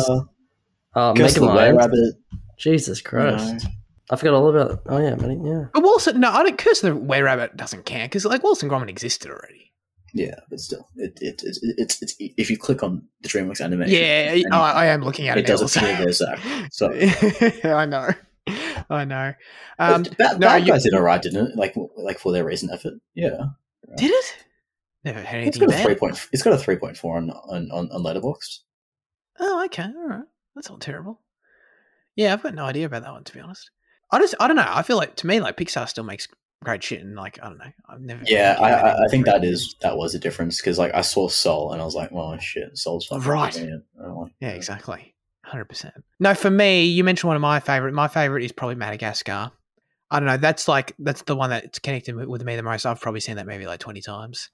[0.95, 1.77] Uh, Curse of the Were Megamind.
[1.79, 2.15] Rabbit.
[2.59, 3.67] Jesus Christ.
[4.11, 4.83] I forgot all about.
[4.87, 5.67] Oh yeah, Medi- yeah.
[5.73, 8.89] But Wilson, no, I don't curse the Were Rabbit doesn't count because like Wilson Gromit
[8.89, 9.73] existed already.
[10.13, 13.95] Yeah, but still, it, it, it, it's it's if you click on the DreamWorks animation,
[13.95, 15.43] Yeah, I, I am looking at it.
[15.45, 17.61] it does now, appear so- there, Zac.
[17.63, 18.09] So I know,
[18.91, 19.33] I know.
[19.79, 21.57] Um, Bad, no, Bad you- Guys did alright, didn't it?
[21.57, 22.95] Like like for their recent effort.
[23.15, 23.39] Yeah,
[23.97, 24.37] did it?
[25.05, 26.01] Never heard it's anything got a three it.
[26.01, 26.29] point.
[26.33, 28.59] It's got a three point four on on on, on Letterboxd.
[29.39, 30.25] Oh, okay, all right.
[30.55, 31.21] That's not terrible.
[32.17, 33.71] Yeah, I've got no idea about that one to be honest.
[34.13, 34.67] I just, I don't know.
[34.67, 36.27] I feel like to me, like Pixar still makes
[36.65, 37.73] great shit, and like I don't know.
[37.89, 38.23] I've never.
[38.27, 41.29] Yeah, I, I, I think that is that was a difference because like I saw
[41.29, 43.53] Soul and I was like, well, shit, Soul's fucking Right.
[43.55, 43.85] brilliant.
[43.97, 45.15] Like, Yeah, exactly.
[45.51, 45.95] Hundred percent.
[46.21, 47.93] No, for me, you mentioned one of my favorite.
[47.93, 49.51] My favorite is probably Madagascar.
[50.11, 50.37] I don't know.
[50.37, 52.87] That's like that's the one that's connected with- with me the most.
[52.87, 54.51] I've probably seen that movie like twenty times.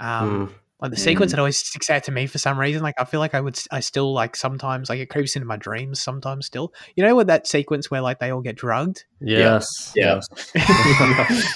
[0.00, 0.54] Um, Mm.
[0.80, 1.36] Like the sequence Mm.
[1.36, 2.82] that always sticks out to me for some reason.
[2.82, 5.56] Like I feel like I would, I still like sometimes like it creeps into my
[5.56, 5.98] dreams.
[6.00, 9.04] Sometimes still, you know, with that sequence where like they all get drugged.
[9.20, 9.92] Yes.
[9.96, 10.20] Yeah.
[10.54, 10.54] yes.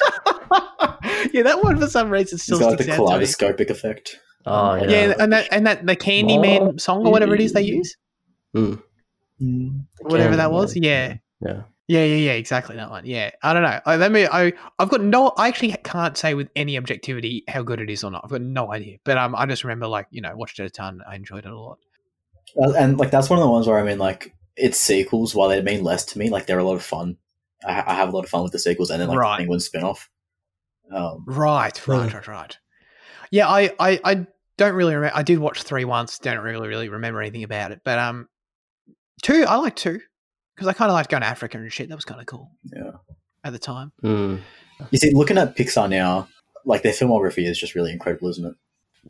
[1.32, 3.08] yeah, that one for some reason It's still got like the sticks out to me.
[3.08, 4.16] kaleidoscopic effect.
[4.46, 4.88] Oh yeah.
[4.88, 7.96] Yeah, and that and that the Candyman song or whatever it is they use,
[9.40, 10.74] Mm, whatever that was.
[10.76, 11.62] Yeah, yeah.
[11.86, 12.32] yeah, yeah, yeah.
[12.32, 13.06] Exactly that one.
[13.06, 13.80] Yeah, I don't know.
[13.86, 14.26] I, let me.
[14.26, 15.32] I I've got no.
[15.36, 18.22] I actually can't say with any objectivity how good it is or not.
[18.24, 18.98] I've got no idea.
[19.04, 21.00] But um, I just remember like you know watched it a ton.
[21.08, 21.78] I enjoyed it a lot.
[22.56, 25.62] And like that's one of the ones where I mean, like its sequels, while they
[25.62, 27.16] mean less to me, like they're a lot of fun.
[27.66, 29.36] I, ha- I have a lot of fun with the sequels, and then like Right.
[29.36, 30.10] the Penguin spin-off.
[30.92, 32.14] Um, Right, right, Yeah.
[32.16, 32.58] right, right.
[33.30, 35.16] Yeah, I, I, I don't really remember.
[35.16, 36.18] I did watch three once.
[36.18, 37.80] Don't really, really remember anything about it.
[37.84, 38.28] But um,
[39.22, 40.00] two, I like two
[40.54, 41.88] because I kind of liked going to Africa and shit.
[41.88, 42.92] That was kind of cool yeah.
[43.44, 43.92] at the time.
[44.02, 44.40] Mm.
[44.90, 46.28] You see, looking at Pixar now,
[46.64, 48.54] like their filmography is just really incredible, isn't it?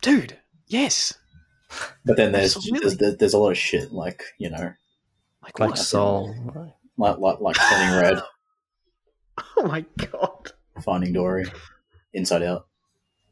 [0.02, 1.14] Dude, yes.
[2.04, 2.94] But then there's Absolutely.
[2.94, 4.72] there's, there's a lot of shit, like you know,
[5.42, 5.78] Like, Like what?
[5.78, 6.34] Soul.
[6.96, 8.22] like like, like Turning Red,
[9.56, 10.52] Oh my god.
[10.82, 11.46] Finding Dory,
[12.12, 12.66] Inside Out.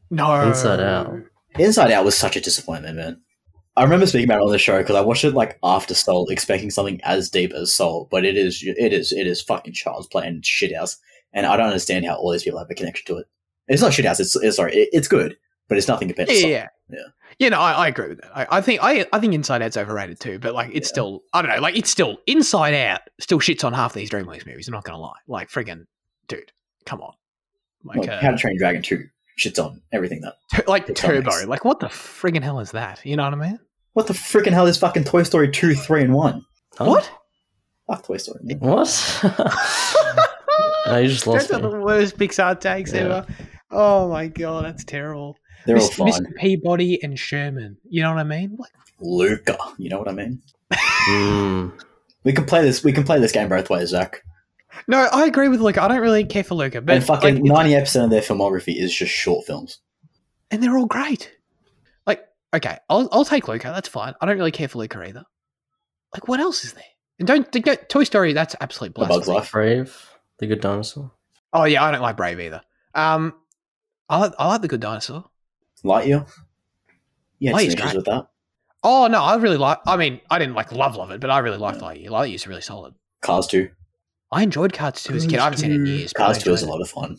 [0.09, 0.47] No.
[0.47, 1.13] Inside Out.
[1.57, 3.21] Inside Out was such a disappointment, man.
[3.77, 6.27] I remember speaking about it on the show because I watched it like after Soul,
[6.29, 10.07] expecting something as deep as Soul, but it is it is it is fucking child's
[10.07, 10.97] play and shithouse,
[11.31, 13.27] and I don't understand how all these people have a connection to it.
[13.67, 14.19] It's not shithouse.
[14.19, 15.37] It's, it's sorry, it, it's good,
[15.69, 16.49] but it's nothing compared to Yeah, Soul.
[16.49, 16.99] yeah, Yeah.
[17.39, 18.31] Yeah, no, I, I agree with that.
[18.35, 20.39] I, I think I, I think Inside Out's overrated too.
[20.39, 20.93] But like, it's Yeah.
[20.93, 24.47] still, I don't know, like it's still Inside Out still shits on half these DreamWorks
[24.47, 24.67] movies.
[24.67, 25.13] I'm not gonna lie.
[25.27, 25.85] Like, friggin',
[26.27, 26.51] dude,
[26.87, 27.13] come on.
[27.83, 29.03] Like, Like uh, How to Train Dragon Two
[29.39, 30.67] shits on everything that.
[30.67, 31.45] Like Turbo.
[31.45, 33.05] Like, what the friggin' hell is that?
[33.05, 33.59] You know what I mean?
[33.97, 36.45] What the freaking hell is fucking Toy Story two, three, and one?
[36.77, 36.85] Huh?
[36.85, 37.11] What?
[37.87, 38.41] Fuck Toy Story.
[38.43, 38.59] man.
[38.59, 39.19] What?
[40.85, 41.61] I you just That's lost are me.
[41.71, 42.99] the worst Pixar takes Yeah.
[42.99, 43.25] ever.
[43.71, 45.35] Oh my god, that's terrible.
[45.65, 45.95] They're all Mr.
[45.95, 46.11] fine.
[46.25, 46.35] Mr.
[46.35, 47.75] Peabody and Sherman.
[47.89, 48.55] You know what I mean?
[48.59, 48.69] Like,
[48.99, 50.43] Luca, you know what I mean?
[51.09, 51.71] Mm.
[52.23, 52.83] We can play this.
[52.83, 54.21] We can play this game both ways, Zac.
[54.87, 55.81] no, I agree with Luca.
[55.81, 58.21] I don't really care for Luca, but and fucking like, ninety eight percent of their
[58.21, 59.79] filmography is just short films.
[60.51, 61.31] and they're all great.
[62.53, 63.67] Okay, I'll I'll take Luca.
[63.67, 64.13] That's fine.
[64.21, 65.23] I don't really care for Luca either.
[66.13, 66.83] Like, what else is there?
[67.19, 68.33] And don't, don't Toy Story.
[68.33, 69.27] That's absolute A Bug's.
[69.27, 69.51] Life.
[69.51, 71.11] Brave, the good dinosaur.
[71.53, 72.61] Oh yeah, I don't like Brave either.
[72.93, 73.33] Um,
[74.09, 75.25] I like, I like the Good Dinosaur.
[75.83, 76.29] Lightyear.
[77.39, 77.95] Yeah, Lightyear's great.
[77.95, 78.27] with that.
[78.83, 79.79] Oh no, I really like.
[79.85, 82.09] I mean, I didn't like love love it, but I really liked Lightyear.
[82.09, 82.93] Lightyear's really solid.
[83.21, 83.69] Cars two.
[84.31, 85.39] I enjoyed Cars 2 as a kid.
[85.39, 86.11] I haven't seen it in years.
[86.11, 87.17] Cars two is a lot of fun.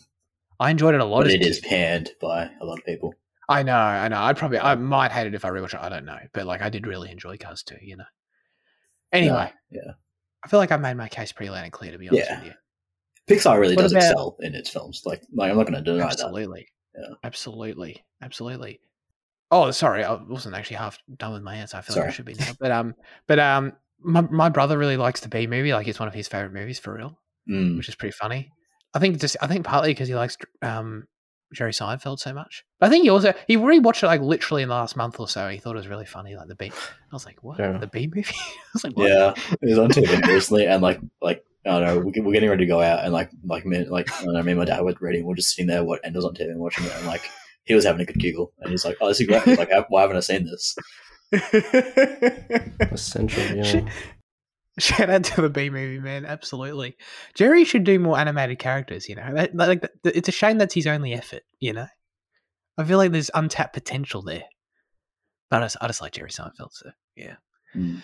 [0.59, 3.15] I enjoyed it a lot but it is panned by a lot of people.
[3.49, 4.19] I know, I know.
[4.19, 5.79] I'd probably, I might hate it if I rewatch it.
[5.81, 7.75] I don't know, but like, I did really enjoy Cars 2.
[7.81, 8.05] You know.
[9.11, 9.91] Anyway, yeah.
[10.43, 11.91] I feel like I've made my case pretty loud and clear.
[11.91, 12.39] To be honest Yeah.
[12.39, 12.53] with you,
[13.35, 15.01] Pixar really What does about- excel in its films.
[15.05, 16.11] Like, like I'm not going to deny that.
[16.13, 17.07] absolutely, Yeah.
[17.23, 18.79] absolutely, absolutely.
[19.51, 21.77] Oh, sorry, I wasn't actually half done with my answer.
[21.77, 22.51] I feel like I should be now.
[22.59, 22.93] But um,
[23.25, 25.73] but um, my my brother really likes the Bee Movie.
[25.73, 27.19] Like, it's one of his favorite movies for real.
[27.49, 27.77] Mm.
[27.77, 28.51] which is pretty funny.
[28.93, 31.07] I think just I think partly because he likes um,
[31.53, 32.63] Jerry Seinfeld so much.
[32.79, 35.27] But I think he also he rewatched it like literally in the last month or
[35.27, 35.49] so.
[35.49, 36.71] He thought it was really funny, like the Bee.
[36.71, 37.77] I was like, what Yeah.
[37.77, 38.33] the Bee Movie?
[38.37, 39.09] I was like, what?
[39.09, 42.49] Yeah, it was on TV recently, and like, like I don't know, we- we're getting
[42.49, 44.65] ready to go out, and like, like me, like I don't know, me and my
[44.65, 46.85] dad were ready, and we're just sitting there, what, and was on TV and watching
[46.85, 47.21] it, and like,
[47.65, 49.69] he was having a good giggle, and he's like, "Oh, this is great!" He's like,
[49.89, 50.75] "Why haven't I seen this?"
[52.91, 53.85] Essential Shit.
[54.81, 56.25] Shout out to the Bee Movie, man.
[56.25, 56.97] Absolutely.
[57.33, 59.33] Jerry should do more animated characters, you know.
[59.33, 61.87] That, like, that- it's a shame that's his only effort, you know.
[62.77, 64.45] I feel like there's untapped potential there.
[65.49, 67.35] But I just, I just like Jerry Seinfeld, so yeah.
[67.75, 68.01] Mm.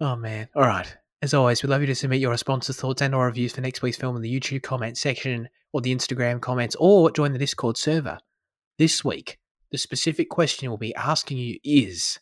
[0.00, 0.48] Oh man.
[0.54, 0.96] All right.
[1.22, 3.82] As always, we'd love you to submit your responses, thoughts, and or reviews for next
[3.82, 7.76] week's film in the YouTube comment section or the Instagram comments or join the Discord
[7.76, 8.18] server.
[8.78, 9.38] This week,
[9.70, 12.18] the specific question we'll be asking you is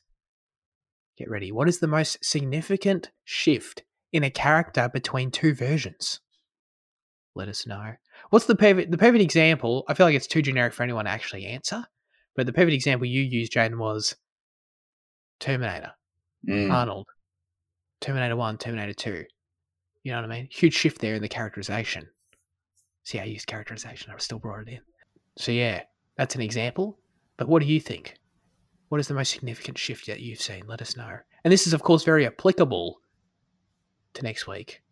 [1.19, 1.53] get ready.
[1.53, 3.83] What is the most significant shift
[4.13, 6.21] in a character between two versions?
[7.35, 7.93] Let us know.
[8.31, 9.85] What's the perfect the perfect example?
[9.89, 11.85] I feel like it's too generic for anyone to actually answer,
[12.35, 14.17] but the perfect example you used, Jane, was
[15.41, 15.93] Terminator.
[16.49, 16.73] Mm.
[16.73, 17.07] Arnold,
[18.01, 19.25] Terminator 1, Terminator 2.
[20.05, 20.49] You know what I mean?
[20.51, 22.09] Huge shift there in the characterization.
[23.05, 24.81] See, I used characterization, I still brought it in.
[25.37, 25.83] So, yeah,
[26.17, 26.99] that's an example.
[27.37, 28.15] But what do you think?
[28.89, 30.65] What is the most significant shift that you've seen?
[30.67, 31.19] Let us know.
[31.45, 33.01] And this is, of course, very applicable
[34.15, 34.83] to next week,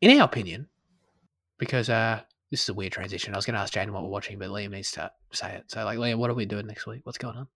[0.00, 0.68] in our opinion,
[1.58, 2.20] because uh,
[2.50, 3.34] this is a weird transition.
[3.34, 5.70] I was going to ask Jaden what we're watching, but Liam needs to say it.
[5.70, 7.00] So, like, Liam, what are we doing next week?
[7.04, 7.46] What's going on?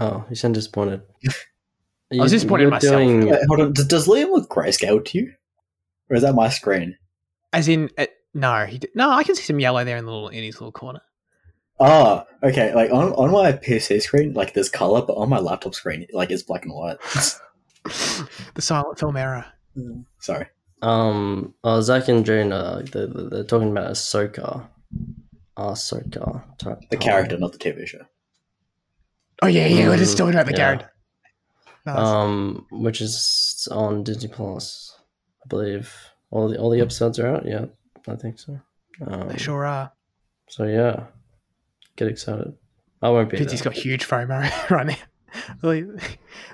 [0.00, 1.02] Oh, you sound disappointed.
[2.12, 2.94] I was disappointed in You're myself.
[3.02, 3.72] doing- Wait, hold on.
[3.74, 5.32] Does, does Liam look grayscale to you,
[6.08, 6.96] or is that my screen?
[7.52, 10.10] As in, uh, no, he d- no, I can see some yellow there in the
[10.10, 11.00] little in his little corner.
[11.80, 12.74] Oh, okay.
[12.74, 16.30] Like on on my PC screen, like there's color, but on my laptop screen, like
[16.30, 16.98] it's black and white.
[18.54, 19.44] the silent film error.
[20.20, 20.46] Sorry.
[20.82, 24.68] Um, uh, Zac and Jane, uh, they're, they're talking about Ahsoka.
[25.56, 26.44] Ahsoka.
[26.58, 27.00] Ta- The Tano.
[27.00, 28.02] character, not the TV show.
[29.42, 29.88] Oh yeah, yeah.
[29.88, 30.58] We're just Mm, talking about the yeah.
[30.58, 30.92] character.
[31.86, 31.96] Nice.
[32.06, 34.96] Um, which is on Disney Plus,
[35.44, 35.94] I believe.
[36.30, 37.46] All the all the episodes are out.
[37.46, 37.66] Yeah,
[38.06, 38.60] I think so.
[39.06, 39.92] Um, they sure are.
[40.48, 41.04] So yeah,
[41.98, 42.54] get excited.
[43.02, 43.38] I won't be.
[43.38, 44.96] He's got huge FOMO right now.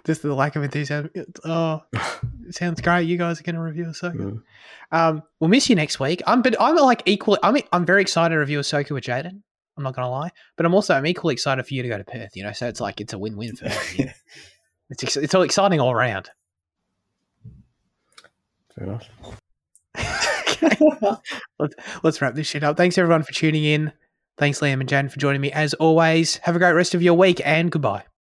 [0.04, 1.10] Just the lack of enthusiasm.
[1.44, 1.82] Oh,
[2.50, 3.02] sounds great.
[3.06, 4.16] You guys are going to review Ahsoka.
[4.16, 4.42] Mm.
[4.90, 6.22] Um, we'll miss you next week.
[6.26, 7.38] I'm, but I'm like equally.
[7.42, 9.42] I'm, I'm very excited to review Ahsoka with Jaden.
[9.76, 11.98] I'm not going to lie, but I'm also I'm equally excited for you to go
[11.98, 12.36] to Perth.
[12.36, 13.94] You know, so it's like it's a win-win for her.
[13.96, 14.12] you know?
[14.90, 16.28] It's ex- it's all exciting all around.
[18.74, 19.08] Fair enough.
[21.58, 22.76] let's, let's wrap this shit up.
[22.76, 23.92] Thanks everyone for tuning in.
[24.36, 26.38] Thanks Liam and Jan for joining me as always.
[26.38, 28.04] Have a great rest of your week and goodbye.